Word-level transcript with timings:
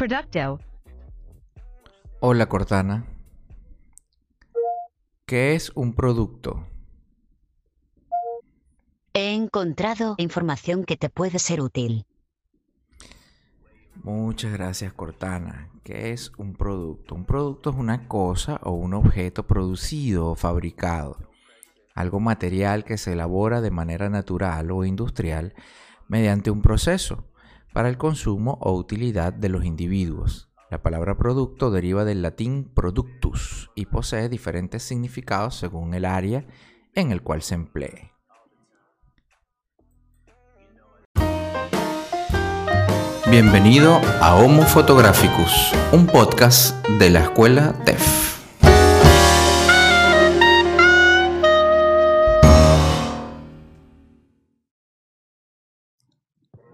Producto. 0.00 0.58
Hola 2.20 2.46
Cortana. 2.46 3.04
¿Qué 5.26 5.54
es 5.54 5.72
un 5.74 5.94
producto? 5.94 6.66
He 9.12 9.34
encontrado 9.34 10.14
información 10.16 10.84
que 10.84 10.96
te 10.96 11.10
puede 11.10 11.38
ser 11.38 11.60
útil. 11.60 12.06
Muchas 14.02 14.54
gracias 14.54 14.94
Cortana. 14.94 15.68
¿Qué 15.84 16.12
es 16.12 16.32
un 16.38 16.54
producto? 16.54 17.14
Un 17.14 17.26
producto 17.26 17.68
es 17.68 17.76
una 17.76 18.08
cosa 18.08 18.58
o 18.62 18.70
un 18.70 18.94
objeto 18.94 19.46
producido 19.46 20.28
o 20.28 20.34
fabricado. 20.34 21.18
Algo 21.94 22.20
material 22.20 22.84
que 22.84 22.96
se 22.96 23.12
elabora 23.12 23.60
de 23.60 23.70
manera 23.70 24.08
natural 24.08 24.70
o 24.70 24.86
industrial 24.86 25.52
mediante 26.08 26.50
un 26.50 26.62
proceso 26.62 27.29
para 27.72 27.88
el 27.88 27.98
consumo 27.98 28.58
o 28.60 28.74
utilidad 28.74 29.32
de 29.32 29.48
los 29.48 29.64
individuos. 29.64 30.48
La 30.70 30.82
palabra 30.82 31.16
producto 31.16 31.70
deriva 31.70 32.04
del 32.04 32.22
latín 32.22 32.70
productus 32.74 33.70
y 33.74 33.86
posee 33.86 34.28
diferentes 34.28 34.82
significados 34.82 35.56
según 35.56 35.94
el 35.94 36.04
área 36.04 36.46
en 36.94 37.10
el 37.10 37.22
cual 37.22 37.42
se 37.42 37.54
emplee. 37.54 38.12
Bienvenido 43.30 44.00
a 44.20 44.34
Homo 44.34 44.62
Photographicus, 44.62 45.72
un 45.92 46.06
podcast 46.06 46.84
de 46.98 47.10
la 47.10 47.20
escuela 47.20 47.74
TEF. 47.84 48.19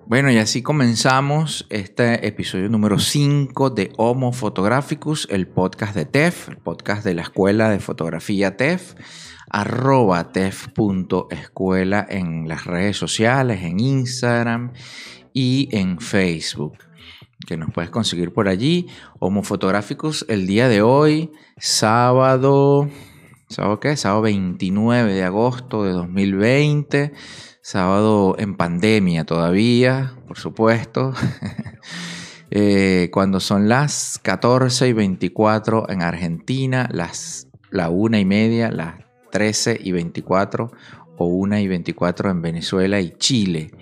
Bueno, 0.09 0.30
y 0.30 0.38
así 0.38 0.62
comenzamos 0.62 1.66
este 1.69 2.28
episodio 2.28 2.69
número 2.69 3.01
5 3.01 3.70
de 3.70 3.91
Homo 3.97 4.33
Photographicus, 4.33 5.27
el 5.33 5.48
podcast 5.48 5.97
de 5.97 6.05
TEF, 6.05 6.48
el 6.48 6.58
podcast 6.58 7.05
de 7.05 7.14
la 7.14 7.22
Escuela 7.22 7.70
de 7.70 7.80
Fotografía 7.80 8.56
TEF, 8.56 8.95
arroba 9.50 10.30
tef.escuela 10.30 12.06
en 12.08 12.47
las 12.47 12.67
redes 12.67 12.97
sociales, 12.97 13.64
en 13.64 13.80
Instagram 13.80 14.75
y 15.33 15.69
en 15.72 15.98
Facebook, 15.98 16.78
que 17.45 17.56
nos 17.56 17.73
puedes 17.73 17.91
conseguir 17.91 18.33
por 18.33 18.47
allí. 18.47 18.86
Homo 19.19 19.42
Fotográficos 19.42 20.25
el 20.28 20.47
día 20.47 20.69
de 20.69 20.83
hoy, 20.83 21.33
sábado, 21.58 22.89
¿sábado 23.48 23.80
qué? 23.80 23.97
Sábado 23.97 24.23
29 24.23 25.12
de 25.12 25.25
agosto 25.25 25.83
de 25.83 25.91
2020 25.91 27.12
sábado 27.67 28.36
en 28.39 28.55
pandemia 28.55 29.25
todavía, 29.25 30.14
por 30.28 30.39
supuesto, 30.39 31.12
eh, 32.53 33.11
cuando 33.12 33.41
son 33.41 33.69
las 33.69 34.20
14 34.23 34.86
y 34.86 34.92
24 34.92 35.91
en 35.91 36.03
Argentina, 36.03 36.89
las 36.92 37.48
la 37.73 37.91
1 37.91 38.19
y 38.19 38.25
media, 38.25 38.70
las 38.70 38.95
13 39.33 39.81
y 39.83 39.91
24 39.91 40.70
o 41.19 41.27
1 41.27 41.58
y 41.58 41.67
24 41.67 42.31
en 42.31 42.41
Venezuela 42.41 43.00
y 43.00 43.11
Chile. 43.19 43.73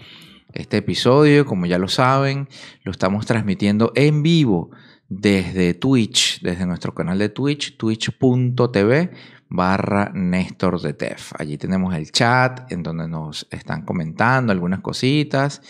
Este 0.54 0.78
episodio, 0.78 1.44
como 1.44 1.66
ya 1.66 1.76
lo 1.76 1.88
saben, 1.88 2.48
lo 2.84 2.90
estamos 2.90 3.26
transmitiendo 3.26 3.92
en 3.96 4.22
vivo 4.22 4.70
desde 5.10 5.74
Twitch, 5.74 6.40
desde 6.40 6.64
nuestro 6.64 6.94
canal 6.94 7.18
de 7.18 7.28
Twitch, 7.28 7.76
twitch.tv 7.76 9.10
barra 9.48 10.10
Néstor 10.14 10.80
de 10.80 10.94
Tef. 10.94 11.32
Allí 11.38 11.58
tenemos 11.58 11.94
el 11.94 12.10
chat 12.10 12.70
en 12.72 12.82
donde 12.82 13.08
nos 13.08 13.46
están 13.50 13.82
comentando 13.82 14.52
algunas 14.52 14.80
cositas. 14.80 15.60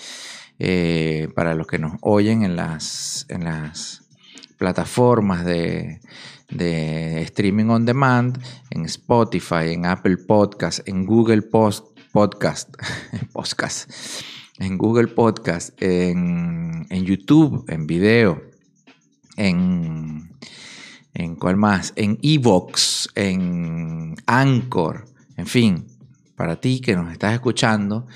Eh, 0.60 1.28
para 1.34 1.54
los 1.54 1.66
que 1.66 1.78
nos 1.78 1.94
oyen 2.00 2.44
en 2.44 2.54
las, 2.54 3.26
en 3.28 3.44
las 3.44 4.02
plataformas 4.56 5.44
de, 5.44 6.00
streaming 6.48 7.66
on 7.66 7.84
demand, 7.84 8.38
en 8.70 8.84
Spotify, 8.84 9.72
en 9.72 9.86
Apple 9.86 10.16
Podcast, 10.18 10.88
en 10.88 11.04
Google 11.04 11.42
Podcast, 11.42 12.68
podcast, 13.32 13.90
en 14.58 14.78
Google 14.78 15.08
Podcast, 15.08 15.70
en, 15.82 16.86
en 16.88 17.04
YouTube, 17.04 17.64
en 17.68 17.88
video, 17.88 18.40
en 19.36 20.30
en 21.14 21.36
cuál 21.36 21.56
más, 21.56 21.92
en 21.96 22.18
Evox, 22.22 23.08
en 23.14 24.16
Anchor, 24.26 25.06
en 25.36 25.46
fin, 25.46 25.86
para 26.34 26.60
ti 26.60 26.80
que 26.80 26.96
nos 26.96 27.12
estás 27.12 27.32
escuchando, 27.32 28.06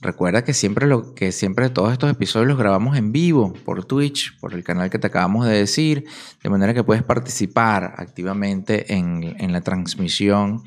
recuerda 0.00 0.42
que 0.42 0.54
siempre 0.54 0.86
lo 0.86 1.14
que 1.14 1.30
siempre 1.32 1.68
todos 1.68 1.92
estos 1.92 2.10
episodios 2.10 2.48
los 2.48 2.58
grabamos 2.58 2.96
en 2.96 3.12
vivo 3.12 3.52
por 3.64 3.84
Twitch, 3.84 4.38
por 4.38 4.54
el 4.54 4.64
canal 4.64 4.88
que 4.88 4.98
te 4.98 5.08
acabamos 5.08 5.46
de 5.46 5.58
decir, 5.58 6.04
de 6.42 6.50
manera 6.50 6.72
que 6.72 6.84
puedes 6.84 7.02
participar 7.02 7.94
activamente 7.98 8.94
en, 8.94 9.36
en 9.38 9.52
la 9.52 9.60
transmisión 9.60 10.62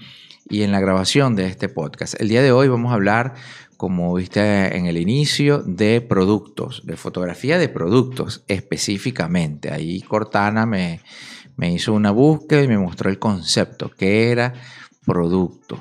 y 0.49 0.61
en 0.63 0.71
la 0.71 0.79
grabación 0.79 1.35
de 1.35 1.47
este 1.47 1.69
podcast. 1.69 2.19
El 2.19 2.29
día 2.29 2.43
de 2.43 2.51
hoy 2.51 2.67
vamos 2.67 2.91
a 2.91 2.95
hablar 2.95 3.33
como 3.77 4.13
viste 4.13 4.77
en 4.77 4.85
el 4.85 4.97
inicio, 4.97 5.63
de 5.65 6.01
productos, 6.01 6.83
de 6.85 6.97
fotografía 6.97 7.57
de 7.57 7.67
productos 7.67 8.43
específicamente. 8.47 9.71
Ahí 9.71 10.01
Cortana 10.01 10.67
me, 10.67 11.01
me 11.55 11.71
hizo 11.71 11.93
una 11.93 12.11
búsqueda 12.11 12.63
y 12.63 12.67
me 12.67 12.77
mostró 12.77 13.09
el 13.09 13.19
concepto, 13.19 13.89
que 13.91 14.31
era 14.31 14.53
producto. 15.05 15.79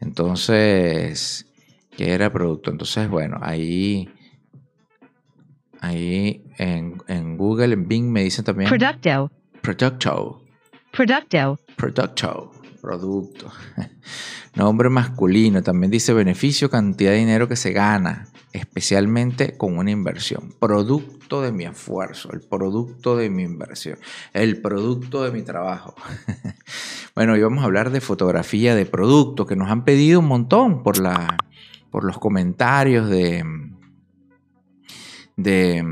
Entonces, 0.00 1.46
¿qué 1.96 2.12
era 2.12 2.32
producto? 2.32 2.70
Entonces, 2.70 3.08
bueno, 3.08 3.38
ahí, 3.40 4.08
ahí 5.80 6.44
en, 6.58 7.36
Google, 7.36 7.74
en 7.74 7.88
Bing 7.88 8.10
me 8.10 8.22
dicen 8.22 8.44
también... 8.44 8.68
Producto. 8.68 9.30
Producto. 9.60 10.42
Producto. 10.92 11.58
Producto. 11.76 12.52
Producto. 12.80 13.52
Nombre 14.54 14.88
masculino. 14.88 15.62
También 15.62 15.90
dice 15.90 16.12
beneficio, 16.12 16.70
cantidad 16.70 17.10
de 17.10 17.18
dinero 17.18 17.48
que 17.48 17.56
se 17.56 17.72
gana 17.72 18.28
especialmente 18.58 19.56
con 19.56 19.78
una 19.78 19.90
inversión. 19.90 20.54
Producto 20.58 21.42
de 21.42 21.52
mi 21.52 21.64
esfuerzo, 21.64 22.30
el 22.32 22.40
producto 22.40 23.16
de 23.16 23.30
mi 23.30 23.42
inversión, 23.42 23.98
el 24.32 24.60
producto 24.60 25.24
de 25.24 25.32
mi 25.32 25.42
trabajo. 25.42 25.94
bueno, 27.14 27.34
hoy 27.34 27.42
vamos 27.42 27.62
a 27.62 27.66
hablar 27.66 27.90
de 27.90 28.00
fotografía 28.00 28.74
de 28.74 28.86
producto, 28.86 29.46
que 29.46 29.56
nos 29.56 29.70
han 29.70 29.84
pedido 29.84 30.20
un 30.20 30.26
montón 30.26 30.82
por, 30.82 30.98
la, 30.98 31.36
por 31.90 32.04
los 32.04 32.18
comentarios 32.18 33.08
de, 33.08 33.44
de, 35.36 35.84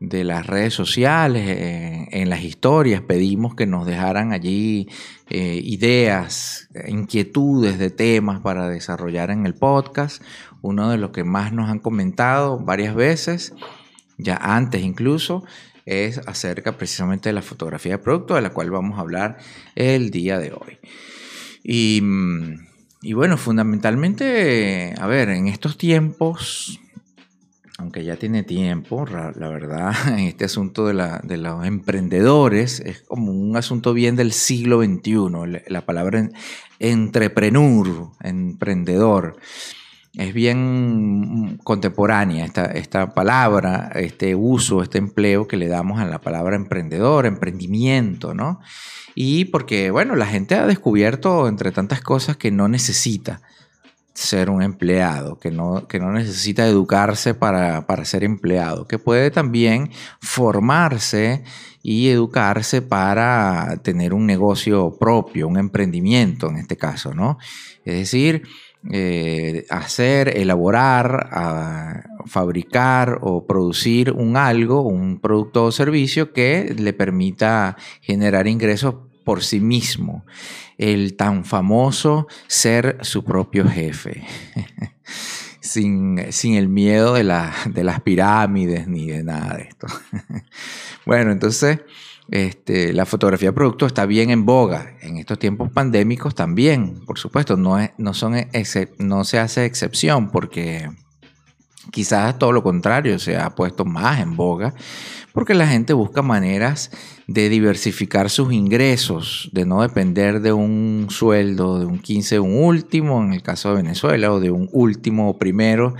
de 0.00 0.24
las 0.24 0.46
redes 0.46 0.74
sociales, 0.74 1.48
eh, 1.48 2.08
en 2.10 2.30
las 2.30 2.42
historias, 2.42 3.00
pedimos 3.02 3.54
que 3.54 3.66
nos 3.66 3.86
dejaran 3.86 4.32
allí 4.32 4.88
eh, 5.30 5.60
ideas, 5.64 6.68
inquietudes 6.86 7.78
de 7.78 7.90
temas 7.90 8.40
para 8.40 8.68
desarrollar 8.68 9.30
en 9.30 9.46
el 9.46 9.54
podcast 9.54 10.22
uno 10.64 10.88
de 10.88 10.96
los 10.96 11.10
que 11.10 11.24
más 11.24 11.52
nos 11.52 11.68
han 11.68 11.78
comentado 11.78 12.58
varias 12.58 12.94
veces, 12.94 13.52
ya 14.16 14.36
antes 14.36 14.82
incluso, 14.82 15.44
es 15.84 16.18
acerca 16.26 16.78
precisamente 16.78 17.28
de 17.28 17.34
la 17.34 17.42
fotografía 17.42 17.92
de 17.92 17.98
producto, 17.98 18.34
de 18.34 18.40
la 18.40 18.48
cual 18.48 18.70
vamos 18.70 18.96
a 18.96 19.02
hablar 19.02 19.36
el 19.74 20.10
día 20.10 20.38
de 20.38 20.52
hoy. 20.52 20.78
Y, 21.62 22.00
bueno, 23.12 23.36
fundamentalmente, 23.36 24.94
a 24.98 25.06
ver, 25.06 25.28
en 25.28 25.48
estos 25.48 25.76
tiempos, 25.76 26.80
aunque 27.76 28.02
ya 28.02 28.16
tiene 28.16 28.42
tiempo, 28.42 29.04
la 29.04 29.48
verdad, 29.48 29.92
en 30.08 30.20
este 30.20 30.46
asunto 30.46 30.86
de, 30.86 31.20
de, 31.24 31.36
los 31.36 31.66
emprendedores 31.66 32.80
es 32.80 33.02
como 33.02 33.32
un 33.32 33.54
asunto 33.58 33.92
bien 33.92 34.16
del 34.16 34.32
siglo 34.32 34.82
XXI, 34.82 35.62
la 35.68 35.84
palabra 35.84 36.26
entrepreneur, 36.78 38.08
emprendedor 38.22 39.36
es 40.16 40.32
bien 40.32 41.58
contemporánea 41.64 42.44
esta, 42.44 42.66
esta, 42.66 43.14
palabra, 43.14 43.90
este 43.94 44.34
uso, 44.34 44.82
este 44.82 44.98
empleo 44.98 45.48
que 45.48 45.56
le 45.56 45.68
damos 45.68 46.00
a 46.00 46.04
la 46.04 46.20
palabra 46.20 46.56
emprendedor, 46.56 47.26
emprendimiento, 47.26 48.34
¿no? 48.34 48.60
Y 49.14 49.46
porque, 49.46 49.90
bueno, 49.90 50.16
la 50.16 50.26
gente 50.26 50.54
ha 50.54 50.66
descubierto, 50.66 51.48
entre 51.48 51.72
tantas 51.72 52.00
cosas, 52.00 52.36
que 52.36 52.50
no 52.50 52.68
necesita 52.68 53.40
ser 54.12 54.48
un 54.48 54.62
empleado, 54.62 55.38
que 55.40 55.50
no, 55.50 55.88
que 55.88 55.98
no 55.98 56.12
necesita 56.12 56.66
educarse 56.66 57.34
para, 57.34 57.86
para 57.86 58.04
ser 58.04 58.22
empleado, 58.22 58.86
que 58.86 59.00
puede 59.00 59.32
también 59.32 59.90
formarse 60.20 61.42
y 61.82 62.08
educarse 62.08 62.80
para 62.80 63.76
tener 63.82 64.14
un 64.14 64.26
negocio 64.26 64.96
propio, 64.98 65.48
un 65.48 65.58
emprendimiento 65.58 66.48
en 66.48 66.58
este 66.58 66.76
caso, 66.76 67.12
¿no? 67.12 67.38
Es 67.84 67.94
decir, 67.94 68.44
eh, 68.90 69.66
hacer, 69.70 70.36
elaborar, 70.36 72.04
fabricar 72.26 73.18
o 73.22 73.46
producir 73.46 74.12
un 74.12 74.36
algo, 74.36 74.82
un 74.82 75.20
producto 75.20 75.64
o 75.64 75.72
servicio 75.72 76.32
que 76.32 76.74
le 76.78 76.92
permita 76.92 77.76
generar 78.00 78.46
ingresos 78.46 78.96
por 79.24 79.42
sí 79.42 79.60
mismo. 79.60 80.24
El 80.76 81.16
tan 81.16 81.44
famoso 81.44 82.26
ser 82.46 82.98
su 83.02 83.24
propio 83.24 83.68
jefe. 83.68 84.24
sin, 85.64 86.18
el 86.18 86.68
miedo 86.68 87.14
de, 87.14 87.24
de 87.66 87.84
las 87.84 88.00
pirámides 88.02 88.86
ni 88.86 89.06
de 89.06 89.24
nada 89.24 89.56
de 89.56 89.62
esto. 89.64 89.86
bueno, 91.06 91.32
entonces 91.32 91.80
este, 92.30 92.92
la 92.92 93.06
fotografía 93.06 93.50
de 93.50 93.54
producto 93.54 93.86
está 93.86 94.06
bien 94.06 94.30
en 94.30 94.44
boga. 94.44 94.96
En 95.00 95.16
estos 95.16 95.38
tiempos 95.38 95.70
pandémicos 95.70 96.34
también, 96.34 97.04
por 97.06 97.18
supuesto, 97.18 97.56
no, 97.56 97.78
es, 97.78 97.90
no, 97.98 98.14
son, 98.14 98.34
no 98.98 99.24
se 99.24 99.38
hace 99.38 99.64
excepción 99.64 100.30
porque 100.30 100.90
quizás 101.90 102.38
todo 102.38 102.52
lo 102.52 102.62
contrario 102.62 103.18
se 103.18 103.36
ha 103.36 103.50
puesto 103.54 103.84
más 103.84 104.20
en 104.20 104.36
boga 104.36 104.74
porque 105.34 105.54
la 105.54 105.66
gente 105.66 105.92
busca 105.94 106.22
maneras 106.22 106.92
de 107.26 107.48
diversificar 107.48 108.30
sus 108.30 108.52
ingresos, 108.52 109.50
de 109.52 109.66
no 109.66 109.82
depender 109.82 110.40
de 110.40 110.52
un 110.52 111.08
sueldo, 111.10 111.80
de 111.80 111.86
un 111.86 111.98
15, 111.98 112.38
un 112.38 112.62
último, 112.62 113.20
en 113.20 113.32
el 113.32 113.42
caso 113.42 113.70
de 113.70 113.82
Venezuela, 113.82 114.32
o 114.32 114.38
de 114.38 114.52
un 114.52 114.68
último 114.72 115.28
o 115.28 115.36
primero, 115.36 115.96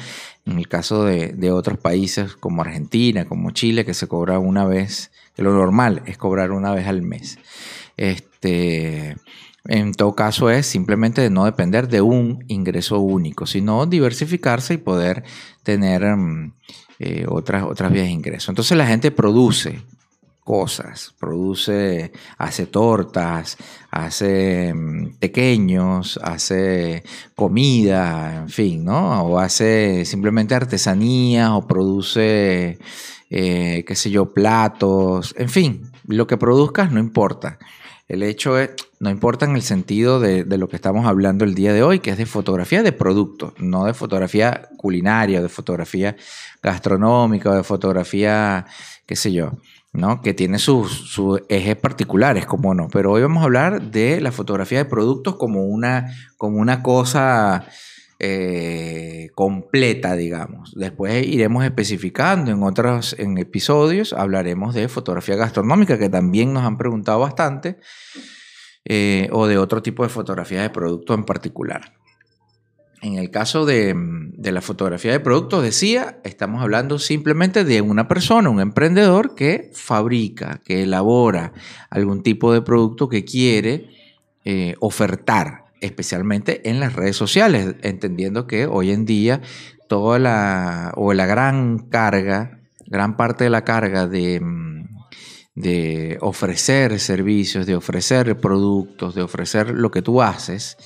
en 0.46 0.58
el 0.58 0.68
caso 0.68 1.04
de, 1.04 1.32
de 1.32 1.50
otros 1.50 1.78
países 1.78 2.36
como 2.36 2.62
Argentina, 2.62 3.24
como 3.24 3.50
Chile, 3.50 3.84
que 3.84 3.92
se 3.92 4.06
cobra 4.06 4.38
una 4.38 4.66
vez, 4.66 5.10
lo 5.36 5.52
normal 5.52 6.02
es 6.06 6.18
cobrar 6.18 6.52
una 6.52 6.72
vez 6.72 6.86
al 6.86 7.02
mes. 7.02 7.38
Este, 7.96 9.16
en 9.66 9.92
todo 9.92 10.14
caso 10.14 10.50
es 10.50 10.66
simplemente 10.66 11.28
no 11.30 11.44
depender 11.44 11.88
de 11.88 12.00
un 12.02 12.44
ingreso 12.48 13.00
único, 13.00 13.46
sino 13.46 13.86
diversificarse 13.86 14.74
y 14.74 14.78
poder 14.78 15.24
tener 15.62 16.04
mm, 16.16 16.52
eh, 16.98 17.26
otras, 17.28 17.64
otras 17.64 17.90
vías 17.90 18.06
de 18.06 18.12
ingreso. 18.12 18.50
Entonces 18.50 18.76
la 18.76 18.86
gente 18.86 19.10
produce 19.10 19.82
cosas, 20.44 21.14
produce, 21.18 22.12
hace 22.36 22.66
tortas, 22.66 23.56
hace 23.90 24.72
mm, 24.74 25.14
pequeños, 25.18 26.20
hace 26.22 27.02
comida, 27.34 28.36
en 28.42 28.50
fin, 28.50 28.84
¿no? 28.84 29.22
O 29.22 29.38
hace 29.38 30.04
simplemente 30.04 30.54
artesanía 30.54 31.56
o 31.56 31.66
produce, 31.66 32.78
eh, 33.36 33.84
qué 33.84 33.96
sé 33.96 34.12
yo, 34.12 34.32
platos, 34.32 35.34
en 35.36 35.48
fin, 35.48 35.90
lo 36.06 36.28
que 36.28 36.36
produzcas 36.36 36.92
no 36.92 37.00
importa. 37.00 37.58
El 38.06 38.22
hecho 38.22 38.56
es, 38.60 38.70
no 39.00 39.10
importa 39.10 39.44
en 39.44 39.56
el 39.56 39.62
sentido 39.62 40.20
de, 40.20 40.44
lo 40.56 40.68
que 40.68 40.76
estamos 40.76 41.04
hablando 41.04 41.44
el 41.44 41.56
día 41.56 41.72
de 41.72 41.82
hoy, 41.82 41.98
que 41.98 42.10
es 42.10 42.16
de 42.16 42.26
fotografía 42.26 42.84
de 42.84 42.92
productos, 42.92 43.52
no 43.58 43.86
de 43.86 43.94
fotografía 43.94 44.68
culinaria, 44.76 45.42
de 45.42 45.48
fotografía 45.48 46.14
gastronómica, 46.62 47.52
de 47.56 47.64
fotografía, 47.64 48.66
qué 49.04 49.16
sé 49.16 49.32
yo, 49.32 49.50
¿no? 49.92 50.22
Que 50.22 50.32
tiene 50.32 50.60
sus, 50.60 51.18
ejes 51.48 51.74
particulares, 51.74 52.46
como 52.46 52.72
no. 52.72 52.86
Pero 52.86 53.10
hoy 53.10 53.22
vamos 53.22 53.40
a 53.40 53.46
hablar 53.46 53.90
de 53.90 54.20
la 54.20 54.30
fotografía 54.30 54.78
de 54.78 54.84
productos 54.84 55.34
como 55.34 55.64
una, 55.64 56.14
como 56.36 56.58
una 56.58 56.84
cosa 56.84 57.66
eh, 58.26 59.30
completa, 59.34 60.16
digamos. 60.16 60.72
Después 60.74 61.26
iremos 61.26 61.62
especificando 61.62 62.50
en 62.50 62.62
otros 62.62 63.14
en 63.18 63.36
episodios, 63.36 64.14
hablaremos 64.14 64.74
de 64.74 64.88
fotografía 64.88 65.36
gastronómica, 65.36 65.98
que 65.98 66.08
también 66.08 66.54
nos 66.54 66.64
han 66.64 66.78
preguntado 66.78 67.18
bastante, 67.18 67.76
eh, 68.86 69.28
o 69.30 69.46
de 69.46 69.58
otro 69.58 69.82
tipo 69.82 70.04
de 70.04 70.08
fotografía 70.08 70.62
de 70.62 70.70
producto 70.70 71.12
en 71.12 71.24
particular. 71.24 71.92
En 73.02 73.16
el 73.16 73.30
caso 73.30 73.66
de, 73.66 73.94
la 74.38 74.62
fotografía 74.62 75.12
de 75.12 75.20
productos, 75.20 75.62
decía, 75.62 76.20
estamos 76.24 76.62
hablando 76.62 76.98
simplemente 76.98 77.62
de 77.62 77.82
una 77.82 78.08
persona, 78.08 78.48
un 78.48 78.60
emprendedor 78.60 79.34
que 79.34 79.70
fabrica, 79.74 80.62
que 80.64 80.84
elabora 80.84 81.52
algún 81.90 82.22
tipo 82.22 82.54
de 82.54 82.62
producto 82.62 83.10
que 83.10 83.26
quiere 83.26 83.90
eh, 84.46 84.76
ofertar, 84.80 85.63
especialmente 85.80 86.68
en 86.68 86.80
las 86.80 86.94
redes 86.94 87.16
sociales, 87.16 87.76
entendiendo 87.82 88.46
que 88.46 88.66
hoy 88.66 88.90
en 88.90 89.04
día 89.04 89.40
toda 89.88 90.18
la, 90.18 90.92
o 90.96 91.12
la 91.12 91.26
gran 91.26 91.78
carga, 91.78 92.60
gran 92.86 93.16
parte 93.16 93.44
de 93.44 93.50
la 93.50 93.64
carga 93.64 94.06
de, 94.06 94.40
de 95.54 96.18
ofrecer 96.20 96.98
servicios, 97.00 97.66
de 97.66 97.76
ofrecer 97.76 98.38
productos, 98.38 99.14
de 99.14 99.22
ofrecer 99.22 99.70
lo 99.70 99.90
que 99.90 100.02
tú 100.02 100.22
haces, 100.22 100.76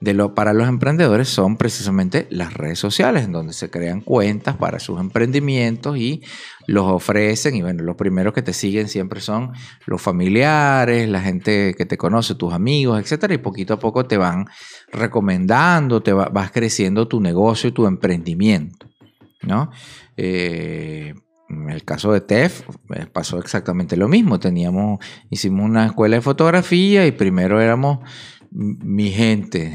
de 0.00 0.12
lo, 0.12 0.34
para 0.34 0.52
los 0.52 0.68
emprendedores 0.68 1.28
son 1.28 1.56
precisamente 1.56 2.26
las 2.30 2.52
redes 2.52 2.78
sociales, 2.78 3.24
en 3.24 3.32
donde 3.32 3.52
se 3.52 3.70
crean 3.70 4.02
cuentas 4.02 4.56
para 4.56 4.78
sus 4.78 5.00
emprendimientos 5.00 5.96
y 5.96 6.22
los 6.66 6.84
ofrecen. 6.84 7.56
Y 7.56 7.62
bueno, 7.62 7.82
los 7.82 7.96
primeros 7.96 8.34
que 8.34 8.42
te 8.42 8.52
siguen 8.52 8.88
siempre 8.88 9.20
son 9.20 9.52
los 9.86 10.02
familiares, 10.02 11.08
la 11.08 11.22
gente 11.22 11.74
que 11.76 11.86
te 11.86 11.96
conoce, 11.96 12.34
tus 12.34 12.52
amigos, 12.52 13.00
etcétera. 13.00 13.34
Y 13.34 13.38
poquito 13.38 13.74
a 13.74 13.78
poco 13.78 14.06
te 14.06 14.18
van 14.18 14.46
recomendando, 14.92 16.02
te 16.02 16.12
vas 16.12 16.50
creciendo 16.50 17.08
tu 17.08 17.20
negocio 17.20 17.70
y 17.70 17.72
tu 17.72 17.86
emprendimiento. 17.86 18.86
¿no? 19.42 19.70
Eh, 20.16 21.14
en 21.48 21.70
el 21.70 21.84
caso 21.84 22.12
de 22.12 22.20
TEF 22.20 22.62
eh, 22.94 23.06
pasó 23.12 23.38
exactamente 23.38 23.96
lo 23.96 24.08
mismo. 24.08 24.40
Teníamos, 24.40 24.98
hicimos 25.30 25.64
una 25.64 25.86
escuela 25.86 26.16
de 26.16 26.22
fotografía 26.22 27.06
y 27.06 27.12
primero 27.12 27.60
éramos 27.60 28.00
mi 28.50 29.10
gente, 29.10 29.74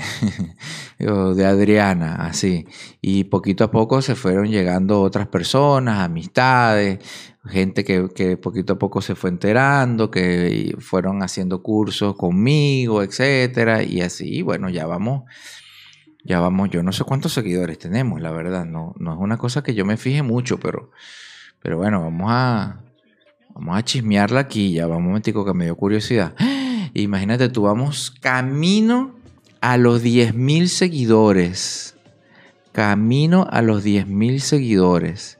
de 0.99 1.45
Adriana, 1.45 2.15
así. 2.15 2.65
Y 3.01 3.25
poquito 3.25 3.63
a 3.63 3.71
poco 3.71 4.01
se 4.01 4.15
fueron 4.15 4.49
llegando 4.49 5.01
otras 5.01 5.27
personas, 5.27 5.99
amistades, 5.99 6.99
gente 7.45 7.83
que, 7.83 8.09
que, 8.13 8.37
poquito 8.37 8.73
a 8.73 8.79
poco 8.79 9.01
se 9.01 9.15
fue 9.15 9.29
enterando, 9.29 10.11
que 10.11 10.75
fueron 10.79 11.23
haciendo 11.23 11.63
cursos 11.63 12.15
conmigo, 12.15 13.01
etcétera, 13.01 13.83
y 13.83 14.01
así, 14.01 14.41
bueno, 14.41 14.69
ya 14.69 14.85
vamos, 14.85 15.23
ya 16.23 16.39
vamos, 16.39 16.69
yo 16.69 16.83
no 16.83 16.91
sé 16.91 17.03
cuántos 17.03 17.33
seguidores 17.33 17.79
tenemos, 17.79 18.21
la 18.21 18.31
verdad, 18.31 18.65
no, 18.65 18.93
no 18.99 19.13
es 19.13 19.19
una 19.19 19.37
cosa 19.37 19.63
que 19.63 19.73
yo 19.73 19.85
me 19.85 19.97
fije 19.97 20.21
mucho, 20.21 20.59
pero, 20.59 20.91
pero 21.61 21.77
bueno, 21.77 22.01
vamos 22.01 22.27
a, 22.29 22.83
vamos 23.55 23.77
a 23.77 23.83
chismearla 23.83 24.41
aquí, 24.41 24.73
ya 24.73 24.85
vamos 24.85 24.99
un 24.99 25.07
momentico 25.07 25.43
que 25.43 25.53
me 25.53 25.65
dio 25.65 25.75
curiosidad. 25.75 26.35
Imagínate, 26.93 27.49
tú 27.49 27.63
vamos 27.63 28.11
camino 28.11 29.15
a 29.61 29.77
los 29.77 30.03
10.000 30.03 30.67
seguidores. 30.67 31.95
Camino 32.73 33.47
a 33.49 33.61
los 33.61 33.85
10.000 33.85 34.39
seguidores. 34.39 35.37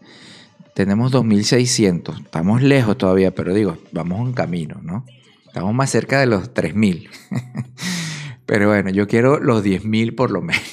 Tenemos 0.74 1.12
2.600. 1.12 2.24
Estamos 2.24 2.62
lejos 2.62 2.98
todavía, 2.98 3.36
pero 3.36 3.54
digo, 3.54 3.78
vamos 3.92 4.28
en 4.28 4.34
camino, 4.34 4.80
¿no? 4.82 5.06
Estamos 5.46 5.74
más 5.74 5.90
cerca 5.90 6.20
de 6.20 6.28
los 6.28 6.54
3.000. 6.54 7.10
pero 8.46 8.70
bueno, 8.70 8.90
yo 8.90 9.08
quiero 9.08 9.40
los 9.40 9.66
10.000 9.66 10.16
por 10.16 10.32
lo 10.32 10.42
menos. 10.42 10.64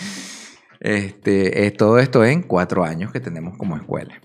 este, 0.80 1.66
es 1.66 1.76
todo 1.76 1.98
esto 1.98 2.24
en 2.24 2.42
cuatro 2.42 2.84
años 2.84 3.12
que 3.12 3.20
tenemos 3.20 3.58
como 3.58 3.76
escuela. 3.76 4.20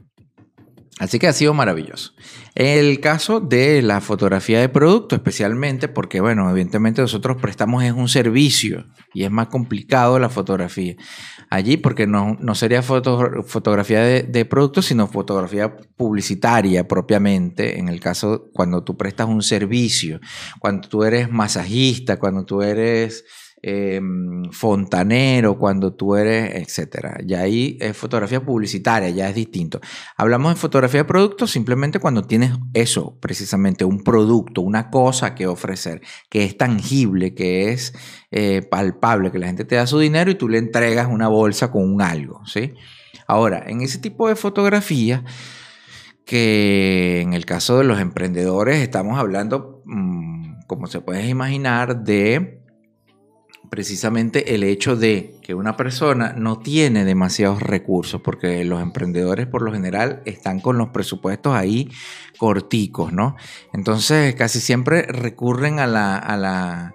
Así 1.04 1.20
que 1.20 1.28
ha 1.28 1.34
sido 1.34 1.54
maravilloso. 1.54 2.14
El 2.56 3.02
caso 3.02 3.42
de 3.42 3.82
la 3.82 4.00
fotografía 4.00 4.62
de 4.62 4.70
producto, 4.70 5.16
especialmente 5.16 5.90
porque, 5.90 6.22
bueno, 6.22 6.50
evidentemente 6.50 7.02
nosotros 7.02 7.36
prestamos 7.42 7.84
es 7.84 7.92
un 7.92 8.08
servicio 8.08 8.86
y 9.14 9.26
es 9.26 9.32
más 9.32 9.48
complicado 9.48 10.18
la 10.18 10.30
fotografía. 10.30 10.96
Allí, 11.50 11.76
porque 11.76 12.08
no, 12.08 12.38
sería 12.56 12.82
fotografía 12.82 14.00
de, 14.00 14.24
de 14.24 14.46
producto, 14.46 14.82
sino 14.82 15.08
fotografía 15.08 15.76
publicitaria 15.98 16.88
propiamente, 16.88 17.80
en 17.80 17.90
el 17.90 18.00
caso 18.00 18.46
cuando 18.54 18.86
tú 18.86 18.96
prestas 18.96 19.28
un 19.28 19.42
servicio, 19.42 20.22
cuando 20.60 20.88
tú 20.88 21.04
eres 21.04 21.30
masajista, 21.30 22.18
cuando 22.18 22.46
tú 22.46 22.62
eres 22.62 23.26
Em, 23.66 24.52
fontanero, 24.52 25.58
cuando 25.58 25.94
tú 25.94 26.18
eres, 26.18 26.54
etcétera. 26.54 27.20
Ya 27.26 27.40
ahí 27.40 27.78
es 27.80 27.96
fotografía 27.96 28.44
publicitaria, 28.44 29.10
ya 29.10 29.30
es 29.30 29.36
distinto. 29.36 29.80
Hablamos 30.18 30.54
de 30.54 30.60
fotografía 30.60 31.00
de 31.00 31.06
producto 31.06 31.48
simplemente 31.48 32.00
cuando 32.00 32.24
tienes 32.24 32.52
eso, 32.74 33.18
precisamente 33.22 33.86
un 33.86 34.04
producto, 34.04 34.60
una 34.60 34.90
cosa 34.90 35.34
que 35.34 35.48
ofrecer, 35.48 36.02
que 36.30 36.44
es 36.44 36.58
tangible, 36.58 37.36
que 37.36 37.72
es 37.72 37.94
eh, 38.32 38.64
palpable, 38.70 39.32
que 39.32 39.40
la 39.40 39.48
gente 39.48 39.64
te 39.64 39.76
da 39.76 39.88
su 39.88 39.98
dinero 39.98 40.30
y 40.30 40.36
tú 40.36 40.50
le 40.50 40.58
entregas 40.58 41.08
una 41.08 41.30
bolsa 41.30 41.72
con 41.72 41.90
un 41.90 42.02
algo, 42.02 42.46
¿sí? 42.46 42.74
Ahora, 43.28 43.64
en 43.66 43.80
ese 43.80 43.98
tipo 43.98 44.28
de 44.28 44.36
fotografía, 44.36 45.24
que 46.26 47.22
en 47.22 47.34
el 47.34 47.46
caso 47.46 47.78
de 47.78 47.86
los 47.86 48.02
emprendedores 48.02 48.82
estamos 48.82 49.18
hablando, 49.18 49.84
mm, 49.86 50.64
como 50.68 50.88
se 50.88 51.00
puede 51.00 51.30
imaginar, 51.30 52.04
de 52.04 52.63
precisamente 53.74 54.54
el 54.54 54.64
hecho 54.64 54.96
de 54.96 55.34
que 55.42 55.56
una 55.56 55.76
persona 55.76 56.36
no 56.38 56.60
tiene 56.60 57.06
demasiados 57.06 57.60
recursos, 57.60 58.22
porque 58.22 58.64
los 58.66 58.80
emprendedores 58.84 59.48
por 59.48 59.64
lo 59.64 59.74
general 59.74 60.22
están 60.26 60.60
con 60.60 60.78
los 60.78 60.90
presupuestos 60.90 61.56
ahí 61.56 61.90
corticos, 62.38 63.12
¿no? 63.14 63.36
Entonces 63.74 64.36
casi 64.36 64.60
siempre 64.60 65.02
recurren 65.08 65.80
a 65.80 65.88
la, 65.88 66.94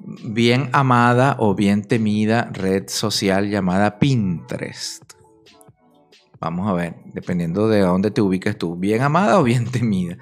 bien 0.00 0.68
amada 0.72 1.36
o 1.38 1.54
bien 1.54 1.84
temida 1.84 2.50
red 2.52 2.88
social 2.88 3.48
llamada 3.48 4.00
Pinterest. 4.00 5.04
Vamos 6.40 6.68
a 6.68 6.72
ver, 6.72 6.96
dependiendo 7.14 7.68
de 7.68 7.82
dónde 7.82 8.10
te 8.10 8.20
ubiques 8.20 8.58
tú, 8.58 8.74
bien 8.74 9.02
amada 9.02 9.38
o 9.38 9.44
bien 9.44 9.64
temida. 9.70 10.18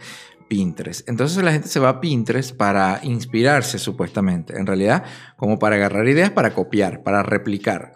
Pinterest. 0.49 1.09
Entonces 1.09 1.43
la 1.43 1.53
gente 1.53 1.69
se 1.69 1.81
va 1.81 1.89
a 1.89 2.01
Pinterest 2.01 2.57
para 2.57 3.01
inspirarse 3.03 3.79
supuestamente. 3.79 4.57
En 4.57 4.67
realidad, 4.67 5.05
como 5.37 5.59
para 5.59 5.77
agarrar 5.77 6.09
ideas 6.09 6.31
para 6.31 6.55
copiar, 6.55 7.03
para 7.03 7.23
replicar. 7.23 7.93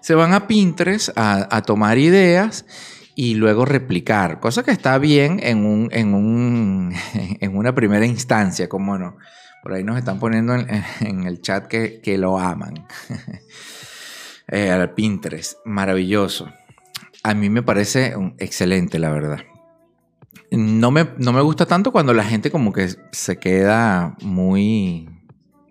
se 0.00 0.14
van 0.14 0.34
a 0.34 0.46
Pinterest 0.46 1.10
a, 1.16 1.62
tomar 1.62 1.98
ideas 1.98 2.64
y 3.14 3.34
luego 3.34 3.64
replicar, 3.64 4.40
cosa 4.40 4.62
que 4.62 4.70
está 4.70 4.98
bien 4.98 5.40
en, 5.42 5.64
un, 5.64 5.88
en, 5.90 6.14
un, 6.14 6.94
en 7.40 7.56
una 7.56 7.74
primera 7.74 8.06
instancia, 8.06 8.68
como 8.68 8.98
no. 8.98 9.16
Por 9.62 9.72
ahí 9.72 9.82
nos 9.82 9.98
están 9.98 10.20
poniendo 10.20 10.54
en, 10.54 11.24
el 11.26 11.40
chat 11.40 11.66
que, 11.66 12.00
que 12.00 12.18
lo 12.18 12.38
aman. 12.38 12.86
eh, 14.48 14.70
al 14.70 14.94
Pinterest, 14.94 15.58
maravilloso. 15.64 16.52
A 17.24 17.34
mí 17.34 17.50
me 17.50 17.64
parece 17.64 18.14
excelente, 18.38 19.00
la 19.00 19.10
verdad. 19.10 19.40
No 20.50 20.90
me, 20.90 21.08
no 21.18 21.32
me 21.32 21.40
gusta 21.40 21.66
tanto 21.66 21.92
cuando 21.92 22.12
la 22.14 22.24
gente 22.24 22.50
como 22.50 22.72
que 22.72 22.88
se 23.12 23.38
queda 23.38 24.16
muy, 24.22 25.08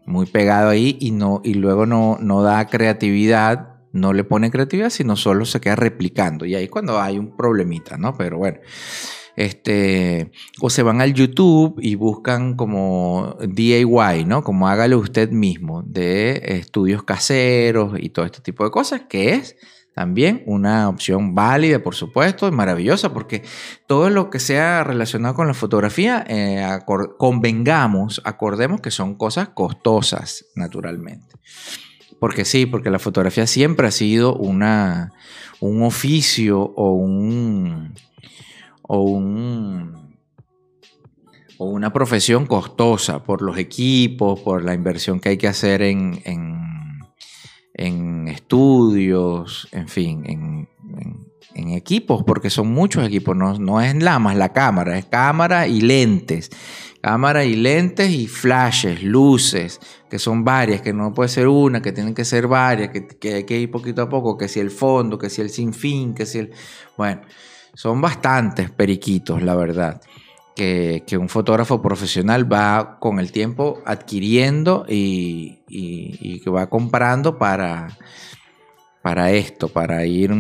muy 0.06 0.26
pegado 0.26 0.70
ahí 0.70 0.98
y, 1.00 1.12
no, 1.12 1.42
y 1.44 1.56
luego 1.56 1.86
no, 1.86 2.18
no 2.20 2.42
da 2.42 2.68
creatividad 2.68 3.76
no 3.96 4.12
le 4.12 4.26
pone 4.26 4.52
creatividad, 4.52 4.90
sino 4.90 5.16
solo 5.16 5.46
se 5.46 5.62
queda 5.62 5.78
replicando. 5.78 6.46
Y 6.46 6.54
ahí 6.54 6.66
es 6.66 6.70
cuando 6.70 7.00
hay 7.00 7.18
un 7.18 7.36
problemita, 7.36 7.98
¿no? 7.98 8.14
Pero 8.14 8.38
bueno. 8.38 8.60
Este, 9.38 10.32
o 10.62 10.70
se 10.70 10.84
van 10.84 11.02
al 11.02 11.14
YouTube 11.14 11.78
y 11.82 11.96
buscan 11.96 12.56
como 12.56 13.38
DIY, 13.42 14.26
¿no? 14.26 14.44
Como 14.44 14.68
hágalo 14.68 15.00
usted 15.00 15.30
mismo, 15.32 15.82
de 15.84 16.42
estudios 16.46 17.04
caseros 17.04 17.98
y 18.00 18.10
todo 18.10 18.26
este 18.26 18.40
tipo 18.42 18.64
de 18.64 18.72
cosas, 18.72 19.04
que 19.10 19.34
es 19.34 19.58
también 19.96 20.44
una 20.46 20.90
opción 20.90 21.34
válida, 21.36 21.82
por 21.82 21.96
supuesto, 21.96 22.50
y 22.50 22.52
maravillosa, 22.52 23.14
porque 23.14 23.44
todo 23.88 24.10
lo 24.10 24.30
que 24.30 24.40
sea 24.40 24.84
relacionado 24.84 25.36
con 25.36 25.48
la 25.48 25.54
fotografía, 25.54 26.26
eh, 26.28 26.80
convengamos, 27.18 28.22
acordemos 28.26 28.82
que 28.82 28.92
son 28.92 29.16
cosas 29.16 29.50
costosas, 29.50 30.48
naturalmente. 30.54 31.38
Porque 32.20 32.44
sí, 32.44 32.66
porque 32.66 32.90
la 32.90 33.00
fotografía 33.00 33.48
siempre 33.48 33.88
ha 33.88 33.92
sido 33.92 34.36
una, 34.36 35.14
un 35.62 35.82
oficio 35.82 36.60
o 36.60 36.92
un, 36.92 37.94
o 38.82 39.00
un 39.00 40.06
o 41.58 41.70
una 41.70 41.94
profesión 41.94 42.48
costosa 42.48 43.24
por 43.24 43.42
los 43.42 43.58
equipos, 43.58 44.42
por 44.42 44.62
la 44.66 44.74
inversión 44.74 45.22
que 45.22 45.30
hay 45.30 45.38
que 45.38 45.48
hacer 45.48 45.82
en, 45.82 46.22
en, 46.26 46.65
estudios, 47.76 49.68
en 49.72 49.88
fin, 49.88 50.24
en, 50.26 50.70
en, 51.54 51.70
equipos, 51.70 52.24
porque 52.24 52.50
son 52.50 52.68
muchos 52.68 53.06
equipos, 53.06 53.36
no, 53.36 53.58
no 53.60 53.82
es 53.82 53.96
nada 53.96 54.34
la 54.34 54.54
cámara, 54.54 54.98
es 54.98 55.06
cámara 55.06 55.68
y 55.68 55.82
lentes. 55.82 56.50
Cámara 57.02 57.46
y 57.46 57.56
lentes 57.56 58.10
y 58.10 58.28
flashes, 58.28 59.04
luces, 59.04 59.80
que 60.10 60.18
son 60.18 60.44
varias, 60.44 60.82
que 60.82 60.92
no 60.92 61.14
puede 61.14 61.30
ser 61.30 61.48
una, 61.48 61.82
que 61.82 61.92
tienen 61.92 62.16
que 62.16 62.26
ser 62.26 62.48
varias, 62.48 62.90
que, 62.90 63.34
hay 63.34 63.44
que 63.44 63.60
ir 63.60 63.70
poquito 63.70 64.02
a 64.02 64.10
poco, 64.10 64.38
que 64.38 64.48
si 64.48 64.60
el 64.60 64.72
fondo, 64.72 65.18
que 65.18 65.30
si 65.30 65.42
el 65.42 65.50
sinfín, 65.50 66.16
que 66.16 66.26
si 66.26 66.40
el... 66.40 66.52
Bueno, 66.98 67.22
son 67.76 68.02
bastantes 68.02 68.72
periquitos, 68.72 69.44
la 69.44 69.54
verdad, 69.56 70.02
que, 70.56 71.18
un 71.20 71.30
fotógrafo 71.30 71.82
profesional 71.82 72.52
va 72.52 72.98
con 73.00 73.20
el 73.20 73.32
tiempo 73.32 73.82
adquiriendo 73.86 74.86
y, 74.88 75.60
que 76.44 76.50
va 76.50 76.70
comprando 76.70 77.38
para, 77.38 77.98
para 79.02 79.32
esto, 79.32 79.68
para 79.68 80.06
ir 80.06 80.34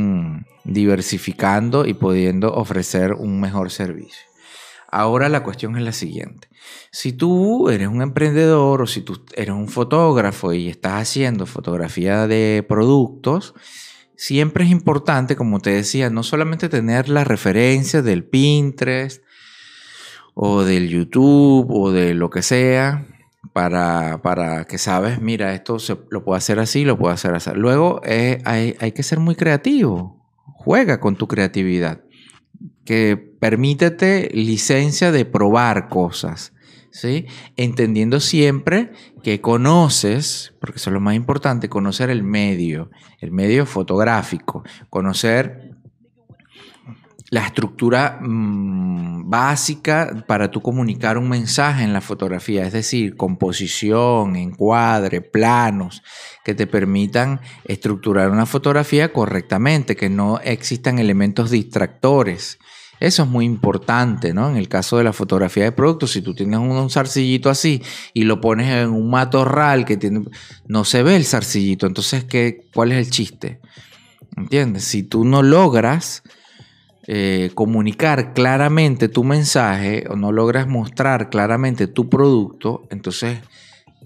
diversificando 0.63 1.85
y 1.85 1.93
pudiendo 1.93 2.53
ofrecer 2.53 3.13
un 3.13 3.39
mejor 3.39 3.71
servicio. 3.71 4.25
Ahora 4.89 5.27
la 5.27 5.43
cuestión 5.43 5.75
es 5.75 5.83
la 5.83 5.91
siguiente. 5.91 6.47
Si 6.89 7.11
tú 7.11 7.69
eres 7.69 7.89
un 7.89 8.01
emprendedor 8.01 8.81
o 8.81 8.87
si 8.87 9.01
tú 9.01 9.25
eres 9.35 9.53
un 9.53 9.67
fotógrafo 9.67 10.53
y 10.53 10.69
estás 10.69 11.01
haciendo 11.01 11.45
fotografía 11.45 12.27
de 12.27 12.65
productos, 12.67 13.53
siempre 14.15 14.63
es 14.63 14.71
importante, 14.71 15.35
como 15.35 15.59
te 15.59 15.71
decía, 15.71 16.09
no 16.09 16.23
solamente 16.23 16.69
tener 16.69 17.09
la 17.09 17.25
referencia 17.25 18.01
del 18.01 18.23
Pinterest 18.23 19.21
o 20.35 20.63
del 20.63 20.89
YouTube 20.89 21.67
o 21.71 21.91
de 21.91 22.13
lo 22.13 22.29
que 22.29 22.43
sea, 22.43 23.07
para, 23.53 24.21
para, 24.21 24.65
que 24.65 24.77
sabes, 24.77 25.21
mira, 25.21 25.53
esto 25.53 25.79
se, 25.79 25.97
lo 26.09 26.25
puedo 26.25 26.35
hacer 26.35 26.59
así, 26.59 26.83
lo 26.83 26.97
puedo 26.97 27.13
hacer 27.13 27.33
así. 27.33 27.51
Luego 27.55 28.01
eh, 28.03 28.41
hay, 28.43 28.75
hay, 28.79 28.91
que 28.91 29.01
ser 29.01 29.19
muy 29.19 29.35
creativo. 29.35 30.21
Juega 30.43 30.99
con 30.99 31.15
tu 31.15 31.27
creatividad. 31.27 32.01
Que 32.83 33.15
permítete 33.15 34.29
licencia 34.33 35.11
de 35.11 35.23
probar 35.25 35.87
cosas. 35.87 36.51
¿Sí? 36.91 37.25
Entendiendo 37.57 38.21
siempre 38.21 38.91
que 39.21 39.41
conoces, 39.41 40.53
porque 40.59 40.77
eso 40.77 40.89
es 40.89 40.93
lo 40.93 41.01
más 41.01 41.15
importante, 41.15 41.67
conocer 41.67 42.09
el 42.09 42.23
medio, 42.23 42.89
el 43.19 43.31
medio 43.31 43.65
fotográfico, 43.65 44.63
conocer 44.89 45.74
la 47.35 47.47
estructura 47.47 48.17
mm, 48.21 49.29
básica 49.29 50.23
para 50.25 50.49
tú 50.51 50.61
comunicar 50.61 51.17
un 51.17 51.27
mensaje 51.27 51.83
en 51.83 51.91
la 51.91 51.99
fotografía, 51.99 52.65
es 52.65 52.71
decir, 52.71 53.17
composición, 53.17 54.37
encuadre, 54.37 55.19
planos, 55.19 56.01
que 56.45 56.55
te 56.55 56.65
permitan 56.65 57.41
estructurar 57.65 58.31
una 58.31 58.45
fotografía 58.45 59.11
correctamente, 59.11 59.97
que 59.97 60.07
no 60.09 60.39
existan 60.45 60.97
elementos 60.97 61.51
distractores. 61.51 62.57
Eso 63.01 63.23
es 63.23 63.29
muy 63.29 63.43
importante, 63.43 64.33
¿no? 64.33 64.49
En 64.49 64.55
el 64.55 64.69
caso 64.69 64.97
de 64.97 65.03
la 65.03 65.11
fotografía 65.11 65.65
de 65.65 65.73
productos, 65.73 66.13
si 66.13 66.21
tú 66.21 66.33
tienes 66.33 66.61
un, 66.61 66.89
zarcillito 66.89 67.49
así 67.49 67.81
y 68.13 68.23
lo 68.23 68.39
pones 68.39 68.69
en 68.69 68.91
un 68.91 69.09
matorral 69.09 69.83
que 69.83 69.97
tiene, 69.97 70.23
no 70.67 70.85
se 70.85 71.03
ve 71.03 71.17
el 71.17 71.25
zarcillito, 71.25 71.85
entonces, 71.85 72.23
¿qué, 72.23 72.61
¿cuál 72.73 72.93
es 72.93 73.05
el 73.05 73.11
chiste? 73.11 73.59
¿Entiendes? 74.37 74.85
Si 74.85 75.03
tú 75.03 75.25
no 75.25 75.43
logras 75.43 76.23
eh, 77.07 77.51
comunicar 77.53 78.33
claramente 78.33 79.09
tu 79.09 79.23
mensaje 79.23 80.05
o 80.09 80.15
no 80.15 80.31
logras 80.31 80.67
mostrar 80.67 81.29
claramente 81.29 81.85
tu 81.87 82.09
producto, 82.09 82.87
entonces 82.89 83.39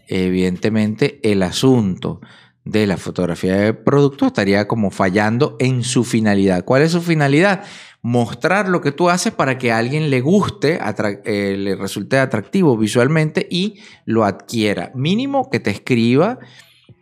evidentemente 0.07 1.19
el 1.23 1.43
asunto 1.43 2.19
de 2.65 2.85
la 2.85 2.97
fotografía 2.97 3.55
de 3.55 3.73
producto 3.73 4.27
estaría 4.27 4.67
como 4.67 4.91
fallando 4.91 5.55
en 5.59 5.83
su 5.83 6.03
finalidad. 6.03 6.65
¿Cuál 6.65 6.81
es 6.81 6.91
su 6.91 7.01
finalidad? 7.01 7.63
Mostrar 8.01 8.69
lo 8.69 8.81
que 8.81 8.91
tú 8.91 9.09
haces 9.09 9.33
para 9.33 9.57
que 9.57 9.71
a 9.71 9.77
alguien 9.77 10.09
le 10.09 10.21
guste, 10.21 10.79
eh, 11.25 11.55
le 11.57 11.75
resulte 11.75 12.19
atractivo 12.19 12.77
visualmente 12.77 13.47
y 13.49 13.79
lo 14.05 14.25
adquiera. 14.25 14.91
Mínimo 14.93 15.49
que 15.49 15.59
te 15.59 15.71
escriba 15.71 16.39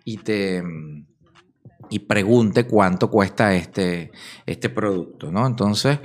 y 0.06 0.18
te 0.18 0.64
y 1.90 2.00
pregunte 2.00 2.66
cuánto 2.66 3.10
cuesta 3.10 3.54
este, 3.56 4.12
este 4.46 4.70
producto, 4.70 5.32
¿no? 5.32 5.46
Entonces, 5.46 6.00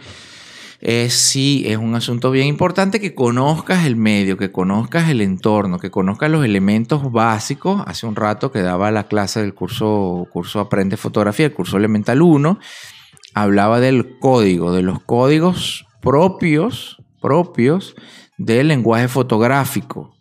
sí, 1.09 1.65
es 1.67 1.77
un 1.77 1.95
asunto 1.95 2.31
bien 2.31 2.49
importante 2.49 3.01
que 3.01 3.15
conozcas 3.15 3.87
el 3.87 3.97
medio, 3.97 4.37
que 4.37 4.51
conozcas 4.51 5.09
el 5.11 5.21
entorno, 5.21 5.79
que 5.79 5.91
conozcas 5.91 6.31
los 6.31 6.45
elementos 6.45 7.13
básicos. 7.13 7.83
Hace 7.87 8.07
un 8.07 8.17
rato 8.17 8.51
que 8.51 8.63
daba 8.63 8.91
la 8.91 9.05
clase 9.05 9.41
del 9.41 9.55
curso, 9.55 10.27
curso 10.33 10.61
Aprende 10.61 10.97
Fotografía, 10.97 11.47
el 11.47 11.53
curso 11.53 11.77
Elemental 11.77 12.21
1, 12.21 12.59
hablaba 13.35 13.81
del 13.81 14.19
código, 14.19 14.73
de 14.73 14.83
los 14.83 15.01
códigos 15.01 15.87
propios, 16.01 16.99
propios 17.21 17.95
del 18.37 18.69
lenguaje 18.69 19.09
fotográfico. 19.09 20.15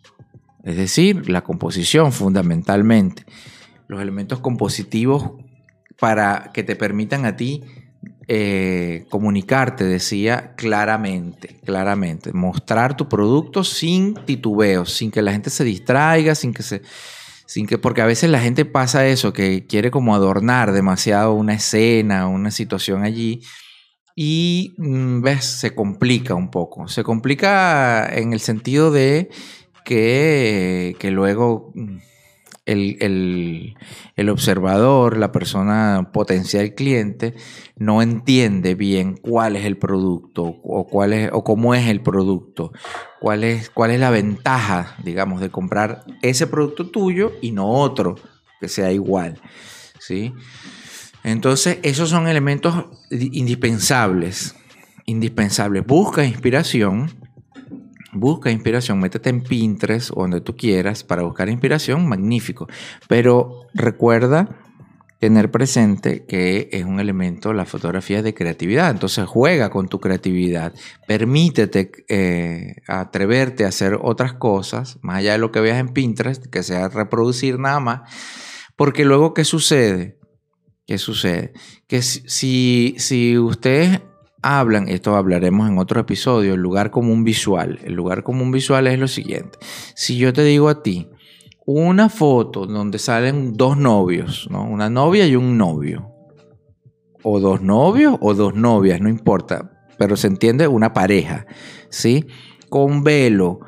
Es 0.64 0.78
decir, 0.78 1.28
la 1.30 1.42
composición 1.44 2.12
fundamentalmente. 2.12 3.26
Los 3.88 4.00
elementos 4.02 4.40
compositivos 4.40 5.32
para 6.02 6.50
que 6.52 6.64
te 6.64 6.76
permitan 6.76 7.26
a 7.26 7.36
ti 7.36 7.62
eh, 8.28 9.06
comunicarte, 9.12 9.84
decía 9.84 10.56
claramente, 10.56 11.60
claramente, 11.64 12.34
mostrar 12.34 12.98
tu 12.98 13.08
producto 13.08 13.64
sin 13.64 14.16
titubeos, 14.16 14.94
sin 14.94 15.12
que 15.12 15.22
la 15.22 15.32
gente 15.32 15.52
se 15.52 15.64
distraiga, 15.64 16.34
sin 16.34 16.56
que 16.56 16.64
se, 16.64 16.82
sin 17.46 17.68
que, 17.68 17.78
porque 17.78 18.02
a 18.02 18.08
veces 18.08 18.32
la 18.32 18.40
gente 18.40 18.66
pasa 18.66 19.06
eso, 19.06 19.32
que 19.32 19.68
quiere 19.68 19.92
como 19.92 20.16
adornar 20.16 20.72
demasiado 20.72 21.34
una 21.34 21.54
escena, 21.54 22.26
una 22.28 22.50
situación 22.50 23.04
allí, 23.04 23.44
y 24.16 24.74
mm, 24.80 25.22
ves, 25.22 25.46
se 25.46 25.76
complica 25.76 26.34
un 26.34 26.50
poco, 26.50 26.88
se 26.88 27.04
complica 27.04 28.10
en 28.12 28.34
el 28.34 28.40
sentido 28.40 28.90
de 28.90 29.30
que, 29.86 30.96
que 30.98 31.12
luego 31.12 31.72
mm, 32.76 33.76
el, 34.16 34.30
observador, 34.30 35.18
la 35.18 35.32
persona 35.32 36.10
potencial 36.14 36.74
cliente, 36.74 37.34
no 37.78 38.02
entiende 38.02 38.76
bien 38.76 39.18
cuál 39.18 39.56
es 39.56 39.66
el 39.66 39.78
producto 39.78 40.44
o, 40.44 40.88
cuál 40.88 41.14
es, 41.14 41.30
o 41.34 41.44
cómo 41.44 41.76
es 41.76 41.88
el 41.88 42.02
producto, 42.02 42.72
cuál 43.20 43.44
es, 43.44 43.70
cuál 43.70 43.92
es 43.92 44.00
la 44.00 44.10
ventaja, 44.10 44.96
digamos, 45.04 45.42
de 45.42 45.50
comprar 45.50 46.06
ese 46.22 46.48
producto 46.48 46.90
tuyo 46.90 47.34
y 47.42 47.52
no 47.52 47.70
otro 47.70 48.16
que 48.60 48.68
sea 48.68 48.92
igual. 48.92 49.42
¿sí? 50.00 50.34
Entonces, 51.24 51.80
esos 51.84 52.10
son 52.10 52.28
elementos 52.28 52.86
indispensables. 53.10 54.56
Indispensables. 55.06 55.86
Busca 55.86 56.26
inspiración 56.26 57.21
Busca 58.14 58.52
inspiración, 58.52 59.00
métete 59.00 59.30
en 59.30 59.42
Pinterest 59.42 60.12
o 60.14 60.22
donde 60.22 60.42
tú 60.42 60.56
quieras 60.56 61.04
para 61.04 61.24
buscar 61.24 61.50
inspiración, 61.50 62.08
magnífico. 62.08 62.68
Pero 63.08 63.68
recuerda 63.74 64.50
tener 65.22 65.52
presente 65.52 66.26
que 66.26 66.68
es 66.72 66.84
un 66.84 67.00
elemento, 67.00 67.54
la 67.54 67.66
fotografía 67.66 68.24
de 68.24 68.34
creatividad. 68.34 68.90
Entonces 68.90 69.28
juega 69.28 69.70
con 69.70 69.88
tu 69.88 70.00
creatividad, 70.00 70.74
permítete 71.08 71.92
eh, 72.10 72.78
atreverte 72.88 73.64
a 73.64 73.68
hacer 73.68 74.00
otras 74.02 74.34
cosas, 74.34 74.98
más 75.04 75.18
allá 75.18 75.34
de 75.34 75.38
lo 75.38 75.52
que 75.52 75.62
veas 75.62 75.80
en 75.80 75.90
Pinterest, 75.90 76.48
que 76.48 76.64
sea 76.64 76.90
reproducir 76.90 77.60
nada 77.60 77.80
más, 77.80 78.12
porque 78.76 79.06
luego, 79.06 79.36
¿qué 79.36 79.46
sucede? 79.46 80.18
¿Qué 80.88 80.98
sucede? 80.98 81.54
Que 81.86 82.02
si, 82.02 82.96
si 82.98 83.38
ustedes 83.38 84.02
hablan, 84.42 84.88
esto 84.88 85.16
hablaremos 85.16 85.70
en 85.70 85.78
otro 85.78 86.02
episodio, 86.02 86.54
el 86.54 86.62
lugar 86.62 86.92
común 86.92 87.24
visual, 87.24 87.80
el 87.84 87.94
lugar 87.94 88.24
común 88.24 88.52
visual 88.52 88.88
es 88.88 89.00
lo 89.00 89.08
siguiente, 89.08 89.60
si 89.96 90.18
yo 90.18 90.34
te 90.34 90.44
digo 90.44 90.70
a 90.70 90.84
ti, 90.84 91.08
una 91.66 92.10
foto 92.10 92.66
donde 92.66 93.00
salen 93.00 93.54
dos 93.54 93.78
novios, 93.78 94.48
¿no? 94.50 94.64
Una 94.64 94.90
novia 94.90 95.28
y 95.28 95.36
un 95.36 95.58
novio. 95.58 96.10
O 97.24 97.40
dos 97.40 97.62
novios 97.62 98.18
o 98.20 98.34
dos 98.34 98.56
novias, 98.56 99.00
no 99.00 99.10
importa. 99.10 99.86
Pero 99.98 100.18
se 100.18 100.28
entiende 100.28 100.68
una 100.68 100.92
pareja, 100.92 101.46
¿sí? 101.90 102.26
Con 102.70 103.04
velo. 103.04 103.60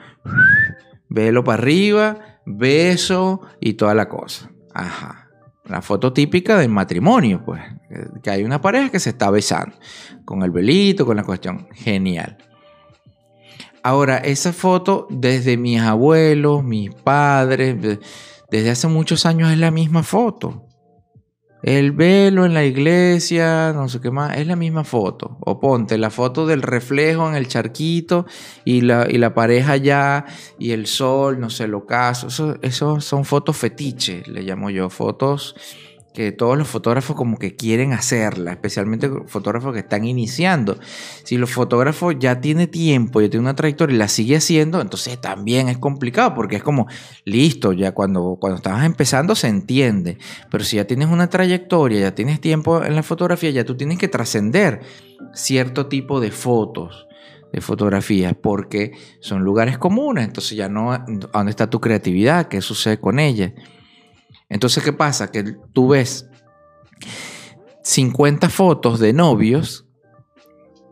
Velo 1.07 1.43
para 1.43 1.61
arriba, 1.61 2.17
beso 2.45 3.41
y 3.61 3.73
toda 3.73 3.93
la 3.93 4.09
cosa. 4.09 4.51
Ajá. 4.73 5.22
La 5.65 5.81
foto 5.81 6.11
típica 6.11 6.57
del 6.57 6.69
matrimonio, 6.69 7.41
pues. 7.45 7.61
Que 8.21 8.29
hay 8.29 8.43
una 8.43 8.59
pareja 8.61 8.89
que 8.89 8.99
se 8.99 9.11
está 9.11 9.29
besando. 9.29 9.75
Con 10.25 10.43
el 10.43 10.51
velito, 10.51 11.05
con 11.05 11.15
la 11.15 11.23
cuestión. 11.23 11.67
Genial. 11.73 12.37
Ahora, 13.81 14.17
esa 14.17 14.53
foto 14.53 15.07
desde 15.09 15.57
mis 15.57 15.81
abuelos, 15.81 16.63
mis 16.63 16.93
padres, 16.93 17.99
desde 18.49 18.69
hace 18.69 18.87
muchos 18.87 19.25
años 19.25 19.51
es 19.51 19.57
la 19.57 19.71
misma 19.71 20.03
foto. 20.03 20.67
El 21.63 21.93
velo 21.93 22.45
en 22.45 22.53
la 22.53 22.65
iglesia, 22.65 23.71
no 23.73 23.87
sé 23.87 24.01
qué 24.01 24.11
más, 24.11 24.37
es 24.37 24.45
la 24.45 24.57
misma 24.57 24.83
foto. 24.83 25.37
O 25.39 25.61
ponte 25.61 25.97
la 25.97 26.09
foto 26.09 26.45
del 26.45 26.61
reflejo 26.61 27.29
en 27.29 27.35
el 27.35 27.47
charquito 27.47 28.25
y 28.65 28.81
la, 28.81 29.07
y 29.09 29.17
la 29.17 29.33
pareja 29.33 29.71
allá 29.71 30.25
y 30.59 30.71
el 30.71 30.87
sol, 30.87 31.39
no 31.39 31.49
sé, 31.49 31.63
el 31.63 31.73
ocaso. 31.73 32.27
Eso, 32.27 32.57
eso 32.61 32.99
son 32.99 33.23
fotos 33.23 33.55
fetiche, 33.55 34.23
le 34.27 34.41
llamo 34.41 34.69
yo, 34.69 34.89
fotos 34.89 35.55
que 36.13 36.31
todos 36.31 36.57
los 36.57 36.67
fotógrafos 36.67 37.15
como 37.15 37.37
que 37.37 37.55
quieren 37.55 37.91
hacerla, 37.93 38.51
especialmente 38.51 39.09
fotógrafos 39.25 39.73
que 39.73 39.79
están 39.79 40.05
iniciando. 40.05 40.77
Si 41.23 41.37
los 41.37 41.51
fotógrafos 41.51 42.15
ya 42.19 42.39
tiene 42.39 42.67
tiempo, 42.67 43.19
ya 43.21 43.29
tiene 43.29 43.41
una 43.41 43.55
trayectoria 43.55 43.95
y 43.95 43.97
la 43.97 44.07
sigue 44.07 44.35
haciendo, 44.37 44.79
entonces 44.79 45.19
también 45.19 45.69
es 45.69 45.77
complicado 45.77 46.33
porque 46.35 46.57
es 46.57 46.63
como, 46.63 46.87
listo, 47.25 47.73
ya 47.73 47.93
cuando, 47.93 48.37
cuando 48.39 48.57
estabas 48.57 48.85
empezando 48.85 49.35
se 49.35 49.47
entiende, 49.47 50.17
pero 50.51 50.63
si 50.63 50.77
ya 50.77 50.85
tienes 50.85 51.09
una 51.09 51.29
trayectoria, 51.29 51.99
ya 51.99 52.15
tienes 52.15 52.39
tiempo 52.39 52.83
en 52.83 52.95
la 52.95 53.03
fotografía, 53.03 53.49
ya 53.49 53.65
tú 53.65 53.75
tienes 53.75 53.97
que 53.97 54.07
trascender 54.07 54.81
cierto 55.33 55.87
tipo 55.87 56.19
de 56.19 56.31
fotos 56.31 57.07
de 57.51 57.61
fotografías 57.61 58.33
porque 58.39 58.93
son 59.19 59.43
lugares 59.43 59.77
comunes, 59.77 60.25
entonces 60.25 60.57
ya 60.57 60.69
no, 60.69 60.97
¿dónde 61.07 61.51
está 61.51 61.69
tu 61.69 61.79
creatividad? 61.79 62.47
¿Qué 62.47 62.61
sucede 62.61 62.99
con 62.99 63.19
ella? 63.19 63.53
Entonces, 64.49 64.83
¿qué 64.83 64.93
pasa? 64.93 65.31
Que 65.31 65.43
tú 65.73 65.89
ves 65.89 66.29
50 67.83 68.49
fotos 68.49 68.99
de 68.99 69.13
novios, 69.13 69.85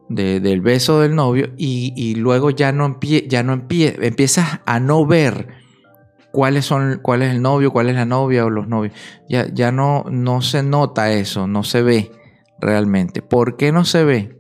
del 0.10 0.62
beso 0.62 1.00
del 1.00 1.16
novio, 1.16 1.54
y, 1.58 2.16
luego 2.16 2.50
ya 2.50 2.72
no, 2.72 3.00
ya 3.02 3.44
no 3.44 3.54
empiezas 3.54 4.60
a 4.66 4.80
no 4.80 5.06
ver 5.06 5.48
cuáles 6.32 6.66
son, 6.66 7.00
cuál 7.02 7.22
es 7.22 7.32
el 7.32 7.42
novio, 7.42 7.72
cuál 7.72 7.90
es 7.90 7.96
la 7.96 8.06
novia 8.06 8.46
o 8.46 8.50
los 8.50 8.68
novios. 8.68 8.94
Ya, 9.30 9.48
ya 9.54 9.72
no, 9.72 10.06
no 10.10 10.42
se 10.42 10.64
nota 10.64 11.12
eso, 11.14 11.48
no 11.48 11.64
se 11.64 11.82
ve 11.82 12.12
realmente. 12.60 13.22
¿Por 13.22 13.58
qué 13.58 13.72
no 13.72 13.86
se 13.86 14.04
ve? 14.04 14.38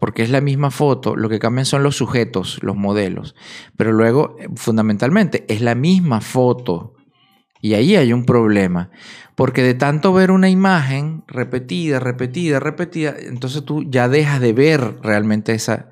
Porque 0.00 0.22
es 0.22 0.30
la 0.30 0.40
misma 0.40 0.70
foto, 0.70 1.16
lo 1.16 1.28
que 1.28 1.40
cambian 1.40 1.66
son 1.66 1.82
los 1.82 1.96
sujetos, 1.96 2.62
los 2.62 2.76
modelos. 2.76 3.34
Pero 3.76 3.92
luego, 3.92 4.36
fundamentalmente, 4.54 5.44
es 5.48 5.60
la 5.60 5.74
misma 5.74 6.20
foto 6.20 6.94
y 7.60 7.74
ahí 7.74 7.96
hay 7.96 8.12
un 8.12 8.24
problema, 8.24 8.90
porque 9.34 9.62
de 9.62 9.74
tanto 9.74 10.12
ver 10.12 10.30
una 10.30 10.48
imagen 10.48 11.24
repetida, 11.26 12.00
repetida, 12.00 12.60
repetida, 12.60 13.14
entonces 13.18 13.64
tú 13.64 13.84
ya 13.88 14.08
dejas 14.08 14.40
de 14.40 14.52
ver 14.52 14.98
realmente 15.02 15.52
esa, 15.52 15.90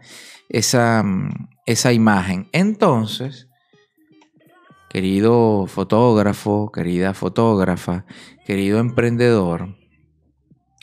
esa, 0.48 1.02
mm, 1.02 1.48
esa 1.66 1.92
imagen. 1.92 2.48
Entonces, 2.52 3.48
querido 4.88 5.66
fotógrafo, 5.66 6.70
querida 6.72 7.14
fotógrafa, 7.14 8.06
querido 8.46 8.78
emprendedor, 8.78 9.76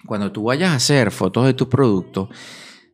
cuando 0.05 0.31
tú 0.31 0.43
vayas 0.43 0.71
a 0.71 0.75
hacer 0.75 1.11
fotos 1.11 1.45
de 1.45 1.53
tu 1.53 1.69
producto, 1.69 2.29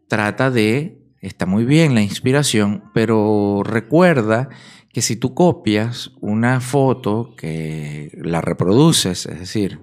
trata 0.08 0.52
de, 0.52 1.02
está 1.22 1.46
muy 1.46 1.66
bien 1.66 1.96
la 1.96 2.02
inspiración, 2.02 2.84
pero 2.94 3.62
recuerda 3.64 4.50
que 4.94 5.02
si 5.02 5.16
tú 5.16 5.34
copias 5.34 6.12
una 6.20 6.62
foto 6.62 7.34
que 7.38 8.12
la 8.22 8.42
reproduces, 8.42 9.26
es 9.26 9.40
decir, 9.40 9.80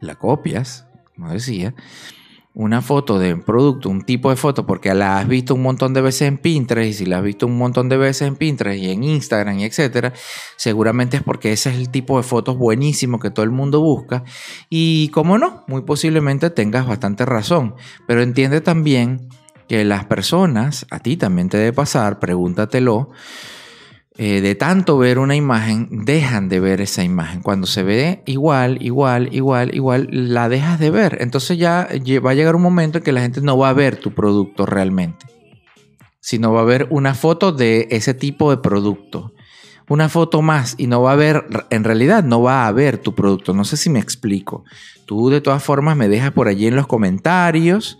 la 0.00 0.16
copias, 0.16 0.86
como 1.14 1.30
decía, 1.30 1.74
una 2.54 2.82
foto 2.82 3.18
de 3.18 3.32
un 3.32 3.42
producto, 3.42 3.88
un 3.88 4.02
tipo 4.02 4.28
de 4.28 4.36
foto, 4.36 4.66
porque 4.66 4.92
la 4.92 5.18
has 5.18 5.26
visto 5.26 5.54
un 5.54 5.62
montón 5.62 5.94
de 5.94 6.02
veces 6.02 6.28
en 6.28 6.36
Pinterest, 6.36 6.90
y 6.90 6.92
si 6.92 7.06
la 7.06 7.18
has 7.18 7.24
visto 7.24 7.46
un 7.46 7.56
montón 7.56 7.88
de 7.88 7.96
veces 7.96 8.28
en 8.28 8.36
Pinterest 8.36 8.82
y 8.82 8.90
en 8.90 9.04
Instagram 9.04 9.58
y 9.58 9.64
etcétera, 9.64 10.12
seguramente 10.56 11.16
es 11.16 11.22
porque 11.22 11.52
ese 11.52 11.70
es 11.70 11.76
el 11.76 11.88
tipo 11.88 12.18
de 12.18 12.22
fotos 12.22 12.58
buenísimo 12.58 13.18
que 13.18 13.30
todo 13.30 13.44
el 13.44 13.50
mundo 13.50 13.80
busca. 13.80 14.24
Y 14.68 15.08
como 15.08 15.38
no, 15.38 15.64
muy 15.66 15.82
posiblemente 15.82 16.50
tengas 16.50 16.86
bastante 16.86 17.24
razón, 17.24 17.74
pero 18.06 18.22
entiende 18.22 18.60
también 18.60 19.28
que 19.66 19.84
las 19.84 20.04
personas, 20.04 20.86
a 20.90 20.98
ti 20.98 21.16
también 21.16 21.48
te 21.48 21.56
debe 21.56 21.72
pasar, 21.72 22.18
pregúntatelo, 22.18 23.10
eh, 24.18 24.42
de 24.42 24.54
tanto 24.54 24.98
ver 24.98 25.18
una 25.18 25.36
imagen, 25.36 26.04
dejan 26.04 26.50
de 26.50 26.60
ver 26.60 26.82
esa 26.82 27.02
imagen. 27.02 27.40
Cuando 27.40 27.66
se 27.66 27.82
ve 27.82 28.22
igual, 28.26 28.76
igual, 28.82 29.34
igual, 29.34 29.74
igual, 29.74 30.08
la 30.10 30.50
dejas 30.50 30.78
de 30.78 30.90
ver. 30.90 31.16
Entonces 31.20 31.56
ya 31.56 31.88
va 32.22 32.30
a 32.30 32.34
llegar 32.34 32.54
un 32.54 32.62
momento 32.62 32.98
en 32.98 33.04
que 33.04 33.12
la 33.12 33.22
gente 33.22 33.40
no 33.40 33.56
va 33.56 33.70
a 33.70 33.72
ver 33.72 33.96
tu 33.96 34.12
producto 34.12 34.66
realmente, 34.66 35.24
sino 36.20 36.52
va 36.52 36.60
a 36.60 36.64
ver 36.64 36.88
una 36.90 37.14
foto 37.14 37.52
de 37.52 37.88
ese 37.90 38.12
tipo 38.12 38.50
de 38.50 38.58
producto. 38.58 39.32
Una 39.88 40.08
foto 40.10 40.42
más 40.42 40.74
y 40.78 40.86
no 40.86 41.02
va 41.02 41.12
a 41.12 41.16
ver, 41.16 41.46
en 41.70 41.82
realidad 41.82 42.22
no 42.22 42.42
va 42.42 42.66
a 42.66 42.72
ver 42.72 42.98
tu 42.98 43.14
producto. 43.14 43.54
No 43.54 43.64
sé 43.64 43.78
si 43.78 43.88
me 43.88 43.98
explico. 43.98 44.64
Tú 45.06 45.30
de 45.30 45.40
todas 45.40 45.62
formas 45.62 45.96
me 45.96 46.08
dejas 46.08 46.32
por 46.32 46.48
allí 46.48 46.66
en 46.66 46.76
los 46.76 46.86
comentarios. 46.86 47.98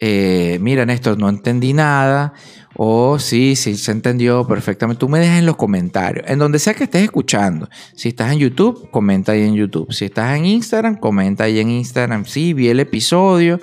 Eh, 0.00 0.58
mira, 0.60 0.86
Néstor, 0.86 1.18
no 1.18 1.28
entendí 1.28 1.72
nada 1.72 2.34
o 2.76 3.18
sí, 3.18 3.56
sí, 3.56 3.76
se 3.76 3.92
entendió 3.92 4.46
perfectamente. 4.46 5.00
Tú 5.00 5.08
me 5.08 5.18
dejas 5.18 5.38
en 5.38 5.46
los 5.46 5.56
comentarios, 5.56 6.24
en 6.28 6.38
donde 6.38 6.58
sea 6.58 6.74
que 6.74 6.84
estés 6.84 7.02
escuchando. 7.02 7.68
Si 7.94 8.08
estás 8.08 8.32
en 8.32 8.38
YouTube, 8.38 8.90
comenta 8.90 9.32
ahí 9.32 9.42
en 9.42 9.54
YouTube. 9.54 9.92
Si 9.92 10.06
estás 10.06 10.36
en 10.36 10.46
Instagram, 10.46 10.96
comenta 10.96 11.44
ahí 11.44 11.60
en 11.60 11.70
Instagram. 11.70 12.24
Sí, 12.24 12.52
vi 12.52 12.68
el 12.68 12.80
episodio. 12.80 13.60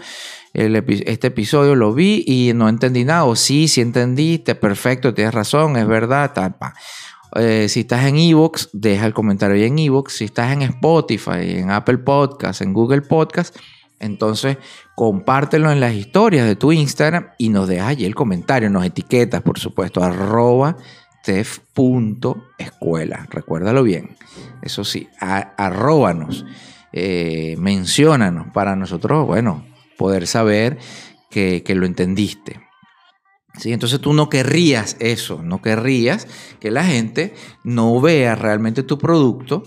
este 0.53 1.27
episodio 1.27 1.75
lo 1.75 1.93
vi 1.93 2.23
y 2.25 2.53
no 2.53 2.69
entendí 2.69 3.03
nada. 3.03 3.25
O 3.25 3.35
sí, 3.35 3.67
sí 3.67 3.81
entendiste, 3.81 4.55
perfecto, 4.55 5.13
tienes 5.13 5.33
razón, 5.33 5.75
es 5.75 5.87
verdad. 5.87 6.31
Eh, 7.35 7.67
si 7.69 7.81
estás 7.81 8.05
en 8.05 8.17
Evox, 8.17 8.69
deja 8.73 9.05
el 9.05 9.13
comentario 9.13 9.55
ahí 9.55 9.63
en 9.63 9.79
Evox. 9.79 10.17
Si 10.17 10.25
estás 10.25 10.51
en 10.53 10.61
Spotify, 10.63 11.59
en 11.59 11.71
Apple 11.71 11.99
Podcast, 11.99 12.61
en 12.61 12.73
Google 12.73 13.01
Podcast, 13.01 13.55
entonces 13.99 14.57
compártelo 15.01 15.71
en 15.71 15.79
las 15.79 15.95
historias 15.95 16.45
de 16.45 16.55
tu 16.55 16.71
Instagram 16.71 17.29
y 17.39 17.49
nos 17.49 17.67
dejas 17.67 17.87
allí 17.87 18.05
el 18.05 18.13
comentario, 18.13 18.69
nos 18.69 18.85
etiquetas, 18.85 19.41
por 19.41 19.57
supuesto, 19.57 20.03
arroba 20.03 20.77
tef.escuela. 21.23 21.65
Recuérdalo 23.31 23.81
bien. 23.81 24.15
Eso 24.61 24.83
sí, 24.83 25.09
arróbanos, 25.19 26.45
eh, 26.93 27.55
menciónanos 27.57 28.53
para 28.53 28.75
nosotros, 28.75 29.25
bueno, 29.25 29.65
poder 29.97 30.27
saber 30.27 30.77
que, 31.31 31.63
lo 31.67 31.87
entendiste. 31.87 32.61
¿Sí? 33.57 33.73
Entonces 33.73 34.01
tú 34.01 34.13
no 34.13 34.29
querrías 34.29 34.97
eso, 34.99 35.41
no 35.41 35.63
querrías 35.63 36.27
que 36.59 36.69
la 36.69 36.83
gente 36.83 37.33
no 37.63 37.99
vea 38.01 38.35
realmente 38.35 38.83
tu 38.83 38.99
producto, 38.99 39.63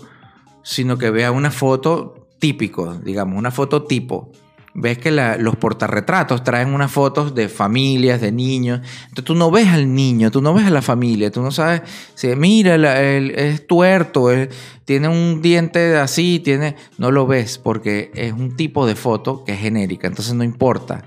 sino 0.63 0.97
que 0.97 1.09
vea 1.09 1.33
una 1.33 1.51
foto 1.51 2.29
típico, 2.39 2.93
digamos, 2.93 3.37
una 3.37 3.51
foto 3.51 3.83
tipo 3.83 4.31
ves 4.75 4.97
que 4.97 5.09
los 5.09 5.55
portarretratos 5.55 6.43
traen 6.43 6.73
unas 6.73 6.91
fotos 6.91 7.33
de 7.33 7.49
familias, 7.49 8.21
de 8.21 8.31
niños. 8.31 8.81
Entonces 9.03 9.25
tú 9.25 9.33
no 9.33 9.49
ves 9.49 9.69
al 9.69 9.95
niño, 9.95 10.29
tú 10.29 10.41
no 10.41 10.53
ves 10.53 10.65
a 10.65 10.69
la 10.69 10.81
familia, 10.81 11.31
tú 11.31 11.41
no 11.41 11.49
sabes 11.49 11.81
si, 12.13 12.27
mira, 12.35 13.01
es 13.01 13.65
tuerto, 13.65 14.29
tiene 14.83 15.07
un 15.07 15.41
diente 15.41 15.97
así, 15.97 16.39
tiene, 16.39 16.75
no 16.97 17.09
lo 17.09 17.25
ves 17.25 17.57
porque 17.57 18.11
es 18.13 18.33
un 18.33 18.55
tipo 18.55 18.85
de 18.85 18.95
foto 18.95 19.43
que 19.45 19.53
es 19.53 19.59
genérica, 19.59 20.07
entonces 20.07 20.33
no 20.33 20.43
importa. 20.43 21.05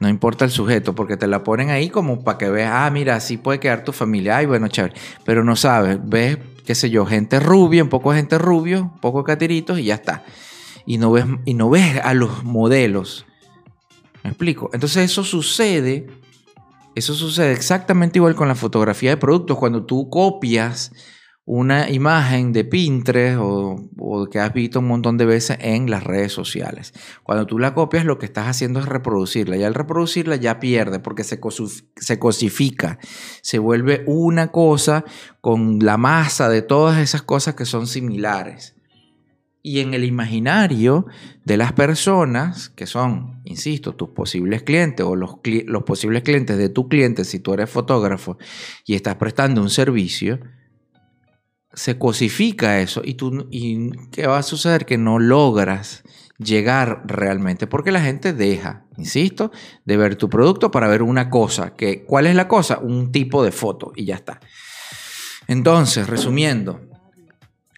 No 0.00 0.08
importa 0.08 0.44
el 0.44 0.52
sujeto, 0.52 0.94
porque 0.94 1.16
te 1.16 1.26
la 1.26 1.42
ponen 1.42 1.70
ahí 1.70 1.90
como 1.90 2.22
para 2.22 2.38
que 2.38 2.48
veas, 2.48 2.70
ah, 2.72 2.88
mira, 2.88 3.16
así 3.16 3.36
puede 3.36 3.58
quedar 3.58 3.82
tu 3.82 3.92
familia. 3.92 4.36
Ay, 4.36 4.46
bueno, 4.46 4.68
chévere. 4.68 4.94
Pero 5.24 5.42
no 5.42 5.56
sabes, 5.56 5.98
ves, 6.00 6.38
qué 6.64 6.76
sé 6.76 6.88
yo, 6.88 7.04
gente 7.04 7.40
rubia, 7.40 7.82
un 7.82 7.88
poco 7.88 8.12
gente 8.12 8.38
rubio, 8.38 8.82
un 8.82 9.00
poco 9.00 9.24
catiritos 9.24 9.80
y 9.80 9.86
ya 9.86 9.96
está. 9.96 10.22
Y 10.88 10.96
no 10.96 11.12
ves, 11.12 11.26
y 11.44 11.52
no 11.52 11.68
ves 11.68 12.00
a 12.02 12.14
los 12.14 12.44
modelos. 12.44 13.26
¿Me 14.24 14.30
explico? 14.30 14.70
Entonces 14.72 15.10
eso 15.10 15.22
sucede, 15.22 16.06
eso 16.94 17.12
sucede 17.12 17.52
exactamente 17.52 18.18
igual 18.18 18.34
con 18.34 18.48
la 18.48 18.54
fotografía 18.54 19.10
de 19.10 19.18
productos. 19.18 19.58
Cuando 19.58 19.84
tú 19.84 20.08
copias 20.08 20.90
una 21.44 21.90
imagen 21.90 22.54
de 22.54 22.64
Pinterest 22.64 23.38
o, 23.38 24.28
que 24.32 24.40
has 24.40 24.54
visto 24.54 24.78
un 24.78 24.88
montón 24.88 25.18
de 25.18 25.26
veces 25.26 25.58
en 25.60 25.90
las 25.90 26.04
redes 26.04 26.32
sociales. 26.32 26.94
Cuando 27.22 27.46
tú 27.46 27.58
la 27.58 27.74
copias, 27.74 28.06
lo 28.06 28.16
que 28.16 28.24
estás 28.24 28.46
haciendo 28.46 28.80
es 28.80 28.86
reproducirla. 28.86 29.58
Y 29.58 29.64
al 29.64 29.74
reproducirla 29.74 30.36
ya 30.36 30.58
pierde 30.58 31.00
porque 31.00 31.22
se, 31.22 31.38
se 31.96 32.18
cosifica, 32.18 32.98
se 33.42 33.58
vuelve 33.58 34.04
una 34.06 34.52
cosa 34.52 35.04
con 35.42 35.80
la 35.80 35.98
masa 35.98 36.48
de 36.48 36.62
todas 36.62 36.96
esas 36.96 37.20
cosas 37.20 37.56
que 37.56 37.66
son 37.66 37.86
similares. 37.86 38.77
Y 39.62 39.80
en 39.80 39.92
el 39.92 40.04
imaginario 40.04 41.06
de 41.44 41.56
las 41.56 41.72
personas, 41.72 42.68
que 42.70 42.86
son, 42.86 43.40
insisto, 43.44 43.94
tus 43.94 44.10
posibles 44.10 44.62
clientes 44.62 45.04
o 45.04 45.16
los, 45.16 45.36
posibles 45.84 46.22
clientes 46.22 46.56
de 46.56 46.68
tu 46.68 46.88
cliente, 46.88 47.24
si 47.24 47.40
tú 47.40 47.54
eres 47.54 47.68
fotógrafo 47.68 48.38
y 48.86 48.94
estás 48.94 49.16
prestando 49.16 49.60
un 49.60 49.70
servicio, 49.70 50.38
se 51.72 51.98
cosifica 51.98 52.80
eso 52.80 53.02
y, 53.04 53.14
tú, 53.14 53.48
y 53.50 53.90
¿qué 54.10 54.26
va 54.26 54.38
a 54.38 54.42
suceder? 54.42 54.86
Que 54.86 54.96
no 54.96 55.18
logras 55.18 56.02
llegar 56.38 57.02
realmente 57.04 57.66
porque 57.66 57.90
la 57.90 58.00
gente 58.00 58.32
deja, 58.32 58.86
insisto, 58.96 59.50
de 59.84 59.96
ver 59.96 60.16
tu 60.16 60.30
producto 60.30 60.70
para 60.70 60.88
ver 60.88 61.02
una 61.02 61.30
cosa. 61.30 61.74
Que, 61.74 62.04
¿Cuál 62.04 62.26
es 62.26 62.36
la 62.36 62.48
cosa? 62.48 62.78
Un 62.78 63.12
tipo 63.12 63.44
de 63.44 63.52
foto 63.52 63.92
y 63.94 64.04
ya 64.06 64.14
está. 64.14 64.40
Entonces, 65.48 66.06
resumiendo, 66.06 66.87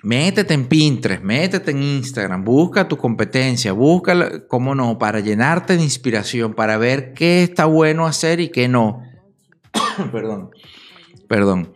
métete 0.02 0.54
en 0.54 0.66
Pinterest, 0.66 1.22
métete 1.22 1.70
en 1.70 1.82
Instagram, 1.82 2.44
busca 2.44 2.88
tu 2.88 2.96
competencia, 2.96 3.72
busca, 3.72 4.46
cómo 4.48 4.74
no, 4.74 4.98
para 4.98 5.20
llenarte 5.20 5.76
de 5.76 5.82
inspiración, 5.82 6.54
para 6.54 6.78
ver 6.78 7.14
qué 7.14 7.42
está 7.42 7.66
bueno 7.66 8.06
hacer 8.06 8.40
y 8.40 8.50
qué 8.50 8.68
no. 8.68 9.02
perdón, 10.12 10.50
perdón 11.28 11.72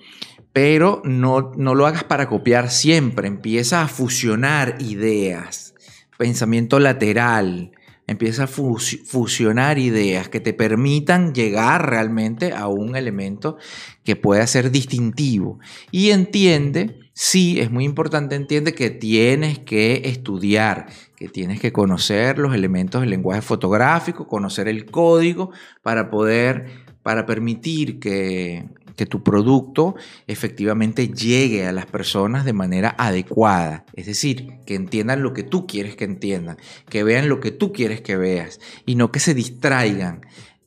pero 0.55 1.03
no, 1.05 1.51
no 1.57 1.75
lo 1.75 1.85
hagas 1.85 2.05
para 2.05 2.29
copiar 2.29 2.71
siempre. 2.71 3.27
Empieza 3.27 3.83
a 3.83 3.89
fusionar 3.89 4.77
ideas, 4.79 5.75
pensamiento 6.17 6.79
lateral. 6.79 7.73
Empieza 8.07 8.45
a 8.45 8.47
fusionar 8.47 9.79
ideas 9.79 10.29
que 10.29 10.39
te 10.39 10.53
permitan 10.53 11.35
llegar 11.35 11.91
realmente 11.91 12.53
a 12.53 12.69
un 12.69 12.95
elemento 12.95 13.57
que 14.05 14.15
pueda 14.15 14.47
ser 14.47 14.71
distintivo. 14.71 15.59
Y 15.91 16.11
entiende, 16.11 17.01
sí, 17.14 17.59
es 17.61 17.70
muy 17.70 17.85
importante, 17.85 18.37
entiende 18.37 18.74
que 18.74 18.90
tienes 18.90 19.59
que 19.61 20.03
estudiar, 20.05 20.87
que 21.16 21.29
tienes 21.29 21.61
que 21.61 21.72
conocer 21.72 22.38
los 22.38 22.55
elementos 22.55 23.00
del 23.00 23.11
lenguaje 23.11 23.40
fotográfico, 23.40 24.29
conocer 24.29 24.68
el 24.68 24.85
código 24.85 25.50
para 25.83 26.11
poder, 26.11 26.85
para 27.03 27.24
permitir 27.24 27.98
que 27.98 28.66
que 28.96 29.07
tu 29.07 29.22
producto 29.22 29.94
efectivamente 30.27 31.09
llegue 31.09 31.66
a 31.66 31.72
las 31.72 31.87
personas 31.87 32.44
de 32.44 32.53
manera 32.53 32.94
adecuada. 32.98 33.85
Es 33.94 34.07
decir, 34.07 34.59
que 34.66 34.74
entiendan 34.74 35.22
lo 35.22 35.33
que 35.33 35.42
tú 35.42 35.66
quieres 35.66 35.96
que 35.96 36.05
entiendan, 36.05 36.59
que 36.88 37.03
vean 37.03 37.29
lo 37.29 37.40
que 37.40 37.50
tú 37.50 37.72
quieres 37.72 38.00
que 38.00 38.16
veas 38.16 38.61
y 38.87 38.94
no 38.94 39.11
que 39.11 39.20
se 39.20 39.35
distraigan 39.35 40.20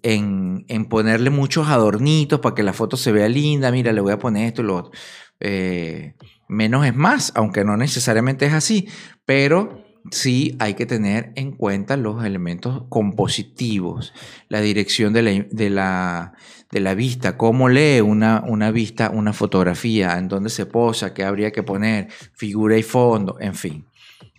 en, 0.04 0.66
ponerle 0.90 1.30
muchos 1.30 1.68
adornitos 1.68 2.40
para 2.40 2.56
que 2.56 2.64
la 2.64 2.74
foto 2.74 2.98
se 2.98 3.12
vea 3.12 3.30
linda. 3.30 3.72
Mira, 3.72 3.92
le 3.92 4.02
voy 4.02 4.14
a 4.14 4.20
poner 4.20 4.48
esto 4.48 4.62
y 4.62 4.66
lo 4.66 4.78
otro. 4.78 4.92
Eh, 5.40 6.14
menos 6.48 6.86
es 6.86 6.96
más, 6.96 7.32
aunque 7.36 7.64
no 7.64 7.78
necesariamente 7.78 8.46
es 8.46 8.54
así, 8.54 8.88
pero 9.26 9.84
sí 10.12 10.56
hay 10.60 10.74
que 10.76 10.86
tener 10.86 11.32
en 11.36 11.52
cuenta 11.52 11.98
los 11.98 12.24
elementos 12.24 12.84
compositivos, 12.90 14.14
la 14.50 14.62
dirección 14.62 15.14
de 15.14 15.22
la, 15.70 16.34
de 16.72 16.80
la, 16.80 16.94
vista, 16.96 17.38
cómo 17.38 17.70
lee 17.70 18.02
una, 18.02 18.44
una, 18.46 18.72
vista, 18.72 19.10
una 19.10 19.34
fotografía, 19.34 20.18
en 20.18 20.28
dónde 20.28 20.50
se 20.50 20.66
posa, 20.66 21.14
qué 21.14 21.24
habría 21.24 21.52
que 21.52 21.64
poner, 21.64 22.10
figura 22.34 22.78
y 22.78 22.84
fondo, 22.84 23.38
en 23.40 23.56
fin. 23.56 23.86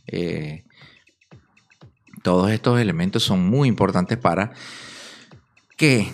Eh, 0.06 0.64
todos 2.22 2.50
estos 2.50 2.80
elementos 2.80 3.22
son 3.22 3.46
muy 3.48 3.68
importantes 3.68 4.18
para 4.18 4.52
que 5.76 6.08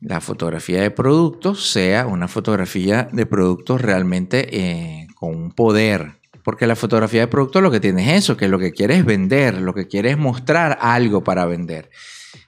la 0.00 0.20
fotografía 0.20 0.82
de 0.82 0.90
productos 0.90 1.70
sea 1.70 2.06
una 2.06 2.28
fotografía 2.28 3.08
de 3.12 3.26
productos 3.26 3.80
realmente 3.80 4.48
eh, 4.50 5.06
con 5.14 5.34
un 5.34 5.52
poder, 5.52 6.20
porque 6.42 6.66
la 6.66 6.76
fotografía 6.76 7.20
de 7.20 7.26
producto 7.28 7.60
lo 7.60 7.70
que 7.70 7.80
tiene 7.80 8.02
es 8.16 8.24
eso, 8.24 8.36
que 8.36 8.48
lo 8.48 8.58
que 8.58 8.72
quiere 8.72 8.96
es 8.96 9.04
vender, 9.04 9.60
lo 9.60 9.74
que 9.74 9.88
quiere 9.88 10.10
es 10.10 10.18
mostrar 10.18 10.78
algo 10.80 11.22
para 11.22 11.44
vender. 11.44 11.90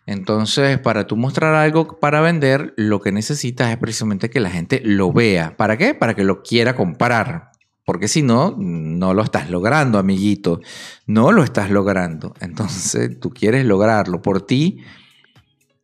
Entonces, 0.07 0.79
para 0.79 1.07
tú 1.07 1.17
mostrar 1.17 1.55
algo 1.55 2.01
para 2.01 2.21
vender, 2.21 2.75
lo 2.77 3.01
que 3.01 3.12
necesitas 3.12 3.71
es 3.71 3.77
precisamente 3.77 4.31
que 4.31 4.41
la 4.41 4.51
gente 4.51 4.81
lo 4.85 5.12
vea. 5.12 5.57
¿Para 5.57 5.77
qué? 5.77 5.95
Para 5.95 6.15
que 6.15 6.25
lo 6.25 6.43
quiera 6.43 6.75
comprar. 6.75 7.53
Porque 7.85 8.09
si 8.09 8.23
no, 8.23 8.55
no 8.59 9.15
lo 9.15 9.23
estás 9.23 9.51
logrando, 9.51 9.99
amiguito. 9.99 10.61
No 11.07 11.33
lo 11.33 11.45
estás 11.45 11.71
logrando. 11.71 12.35
Entonces, 12.41 13.19
tú 13.21 13.31
quieres 13.31 13.65
lograrlo 13.65 14.23
por 14.23 14.43
ti, 14.43 14.83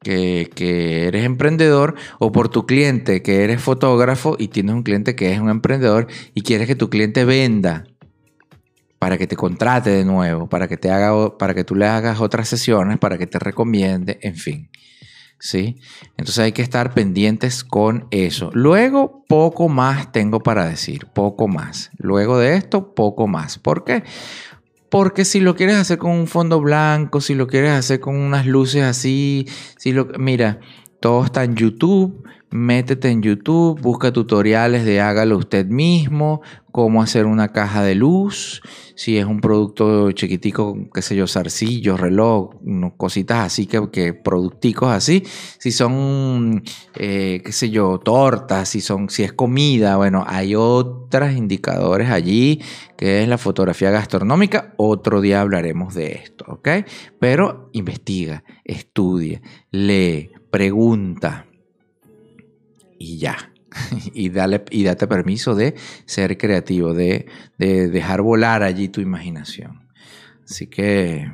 que, 0.03 1.07
eres 1.07 1.25
emprendedor, 1.25 1.95
o 2.19 2.33
por 2.33 2.49
tu 2.49 2.67
cliente, 2.67 3.23
que 3.23 3.45
eres 3.45 3.61
fotógrafo 3.61 4.37
y 4.39 4.49
tienes 4.49 4.75
un 4.75 4.83
cliente 4.83 5.17
que 5.17 5.33
es 5.33 5.41
un 5.41 5.51
emprendedor 5.51 6.07
y 6.35 6.43
quieres 6.43 6.67
que 6.67 6.77
tu 6.77 6.89
cliente 6.89 7.25
venda 7.25 7.85
para 8.99 9.17
que 9.17 9.27
te 9.27 9.37
contrate 9.37 9.91
de 9.91 10.05
nuevo, 10.05 10.49
para 10.49 10.69
que, 10.69 10.77
te 10.77 10.91
haga, 10.91 11.39
para 11.39 11.55
que 11.55 11.65
tú 11.65 11.75
le 11.75 11.87
hagas 11.87 12.21
otras 12.21 12.49
sesiones, 12.49 12.99
para 12.99 13.17
que 13.19 13.27
te 13.27 13.39
recomiende, 13.39 14.19
en 14.23 14.37
fin. 14.37 14.71
¿Sí? 15.41 15.77
Entonces 16.17 16.41
hay 16.41 16.51
que 16.51 16.63
estar 16.63 16.95
pendientes 16.95 17.63
con 17.63 18.09
eso. 18.11 18.51
Luego, 18.55 19.25
poco 19.29 19.69
más 19.69 20.11
tengo 20.11 20.41
para 20.41 20.69
decir, 20.69 21.07
poco 21.15 21.47
más. 21.47 21.91
Luego 21.97 22.39
de 22.39 22.57
esto, 22.57 22.93
poco 22.93 23.29
más. 23.29 23.57
¿Por 23.57 23.85
qué? 23.85 24.03
Porque 24.91 25.25
si 25.25 25.41
lo 25.41 25.55
quieres 25.55 25.77
hacer 25.77 25.99
con 25.99 26.13
un 26.13 26.27
fondo 26.27 26.61
blanco, 26.61 27.21
si 27.21 27.35
lo 27.35 27.47
quieres 27.47 27.73
hacer 27.73 28.01
con 28.01 28.17
unas 28.17 28.47
luces 28.47 28.85
así, 28.85 29.47
si 29.77 29.93
lo 29.93 30.07
mira, 30.19 30.61
todo 31.01 31.25
está 31.25 31.45
en 31.45 31.57
YouTube 31.57 32.25
métete 32.51 33.11
en 33.11 33.23
YouTube, 33.23 33.81
busca 33.81 34.13
tutoriales 34.13 34.85
de 34.85 35.01
hágalo 35.01 35.37
usted 35.37 35.67
mismo, 35.67 36.41
cómo 36.73 37.03
hacer 37.03 37.27
una 37.27 37.53
caja 37.53 37.83
de 37.83 37.95
luz, 37.95 38.63
si 38.95 39.19
es 39.19 39.27
un 39.27 39.41
producto 39.41 40.13
chiquitico, 40.13 40.89
qué 40.95 41.03
sé 41.03 41.15
yo, 41.15 41.27
zarcillos, 41.27 42.01
reloj, 42.01 42.55
cositas 42.97 43.45
así 43.45 43.67
que, 43.67 43.91
que 43.91 44.15
producticos 44.15 44.91
así, 44.91 45.25
si 45.59 45.73
son, 45.73 46.63
eh, 46.95 47.43
qué 47.45 47.53
sé 47.53 47.69
yo, 47.71 47.99
tortas, 47.99 48.69
si, 48.69 48.81
son, 48.81 49.11
si 49.11 49.25
es 49.25 49.33
comida, 49.33 49.97
bueno, 49.97 50.25
hay 50.27 50.55
otros 50.55 51.33
indicadores 51.33 52.11
allí, 52.11 52.63
que 52.97 53.23
es 53.23 53.29
la 53.29 53.39
fotografía 53.39 53.91
gastronómica, 53.91 54.73
otro 54.79 55.21
día 55.21 55.43
hablaremos 55.43 55.95
de 55.95 56.13
esto, 56.13 56.47
¿ok? 56.49 56.69
Pero 57.19 57.69
investiga, 57.73 58.43
estudia, 58.65 59.43
lee, 59.71 60.31
pregunta 60.51 61.47
y 62.99 63.19
ya. 63.19 63.53
y, 64.15 64.31
dale, 64.31 64.65
y 64.71 64.85
date 64.85 65.07
permiso 65.07 65.55
de 65.55 65.75
ser 66.07 66.39
creativo, 66.39 66.95
de, 66.95 67.27
de 67.59 67.89
dejar 67.89 68.23
volar 68.23 68.63
allí 68.63 68.89
tu 68.89 69.01
imaginación. 69.01 69.89
Así 70.45 70.67
que... 70.67 71.31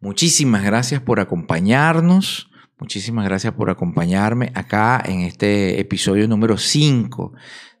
Muchísimas 0.00 0.64
gracias 0.64 1.00
por 1.00 1.20
acompañarnos. 1.20 2.50
Muchísimas 2.78 3.24
gracias 3.24 3.54
por 3.54 3.70
acompañarme 3.70 4.50
acá 4.56 5.00
en 5.06 5.20
este 5.20 5.78
episodio 5.78 6.26
número 6.26 6.58
5 6.58 7.32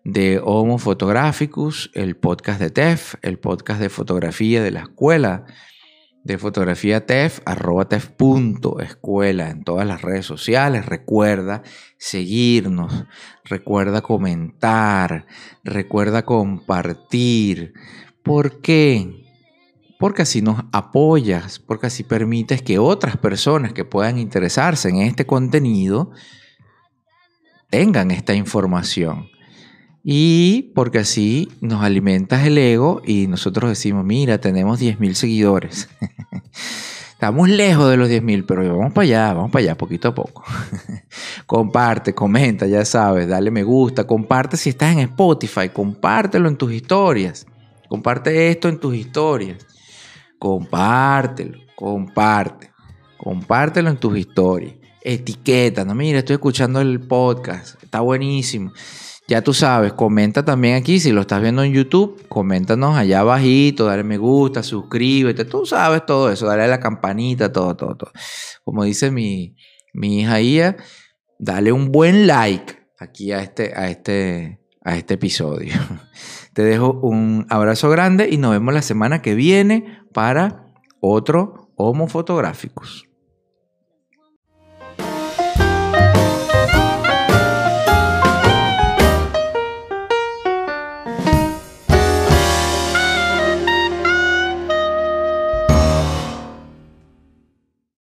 de 0.04 0.40
Homo 0.42 0.78
Photographicus, 0.78 1.90
el 1.94 2.16
podcast 2.16 2.60
de 2.60 2.70
TEF, 2.70 3.14
el 3.22 3.38
podcast 3.38 3.80
de 3.80 3.88
fotografía 3.88 4.62
de 4.62 4.70
la 4.70 4.80
escuela 4.80 5.46
de 6.24 6.38
fotografía 6.38 7.04
TEF, 7.04 7.40
arroba 7.44 7.88
tef.escuela 7.88 9.50
en 9.50 9.64
todas 9.64 9.86
las 9.86 10.02
redes 10.02 10.24
sociales. 10.24 10.86
Recuerda 10.86 11.62
seguirnos, 11.98 13.06
recuerda 13.44 14.02
comentar, 14.02 15.26
recuerda 15.64 16.24
compartir. 16.24 17.74
¿Por 18.22 18.60
qué? 18.60 19.24
Porque 19.98 20.22
así 20.22 20.42
nos 20.42 20.64
apoyas, 20.72 21.58
porque 21.58 21.88
así 21.88 22.04
permites 22.04 22.62
que 22.62 22.78
otras 22.78 23.16
personas 23.16 23.72
que 23.72 23.84
puedan 23.84 24.18
interesarse 24.18 24.88
en 24.88 24.98
este 24.98 25.26
contenido 25.26 26.12
tengan 27.70 28.10
esta 28.10 28.34
información. 28.34 29.31
Y 30.04 30.72
porque 30.74 30.98
así 30.98 31.48
nos 31.60 31.82
alimentas 31.82 32.44
el 32.46 32.58
ego 32.58 33.02
y 33.04 33.28
nosotros 33.28 33.70
decimos, 33.70 34.04
mira, 34.04 34.38
tenemos 34.38 34.80
10.000 34.80 35.14
seguidores. 35.14 35.88
Estamos 37.12 37.48
lejos 37.48 37.88
de 37.88 37.96
los 37.96 38.08
10.000, 38.08 38.44
pero 38.48 38.76
vamos 38.76 38.92
para 38.92 39.04
allá, 39.04 39.32
vamos 39.32 39.52
para 39.52 39.62
allá, 39.62 39.78
poquito 39.78 40.08
a 40.08 40.14
poco. 40.14 40.42
comparte, 41.46 42.14
comenta, 42.14 42.66
ya 42.66 42.84
sabes, 42.84 43.28
dale 43.28 43.52
me 43.52 43.62
gusta, 43.62 44.04
comparte 44.04 44.56
si 44.56 44.70
estás 44.70 44.92
en 44.92 44.98
Spotify, 44.98 45.68
compártelo 45.68 46.48
en 46.48 46.56
tus 46.56 46.72
historias. 46.72 47.46
Comparte 47.88 48.50
esto 48.50 48.68
en 48.68 48.80
tus 48.80 48.96
historias. 48.96 49.64
Compártelo, 50.36 51.58
comparte. 51.76 52.72
Compártelo 53.18 53.90
en 53.90 53.98
tus 53.98 54.18
historias. 54.18 54.74
Etiqueta, 55.00 55.84
no, 55.84 55.94
mira, 55.94 56.18
estoy 56.18 56.34
escuchando 56.34 56.80
el 56.80 56.98
podcast, 56.98 57.80
está 57.84 58.00
buenísimo. 58.00 58.72
Ya 59.32 59.40
tú 59.40 59.54
sabes, 59.54 59.94
comenta 59.94 60.44
también 60.44 60.74
aquí, 60.74 61.00
si 61.00 61.10
lo 61.10 61.22
estás 61.22 61.40
viendo 61.40 61.62
en 61.62 61.72
YouTube, 61.72 62.22
coméntanos 62.28 62.94
allá 62.98 63.20
abajito, 63.20 63.86
dale 63.86 64.04
me 64.04 64.18
gusta, 64.18 64.62
suscríbete, 64.62 65.46
tú 65.46 65.64
sabes 65.64 66.04
todo 66.04 66.30
eso, 66.30 66.44
dale 66.46 66.64
a 66.64 66.66
la 66.66 66.80
campanita, 66.80 67.50
todo, 67.50 67.74
todo, 67.74 67.96
todo. 67.96 68.12
Como 68.62 68.84
dice 68.84 69.10
mi, 69.10 69.56
mi 69.94 70.20
hija 70.20 70.38
Ia, 70.42 70.76
dale 71.38 71.72
un 71.72 71.90
buen 71.90 72.26
like 72.26 72.76
aquí 72.98 73.32
a 73.32 73.40
este, 73.40 73.72
a 73.74 73.88
este, 73.88 74.60
a 74.84 74.98
este 74.98 75.14
episodio. 75.14 75.72
Te 76.52 76.62
dejo 76.62 77.00
un 77.00 77.46
abrazo 77.48 77.88
grande 77.88 78.28
y 78.30 78.36
nos 78.36 78.50
vemos 78.50 78.74
la 78.74 78.82
semana 78.82 79.22
que 79.22 79.34
viene 79.34 79.98
para 80.12 80.66
otro 81.00 81.72
Homo 81.76 82.06
Fotográficos. 82.06 83.08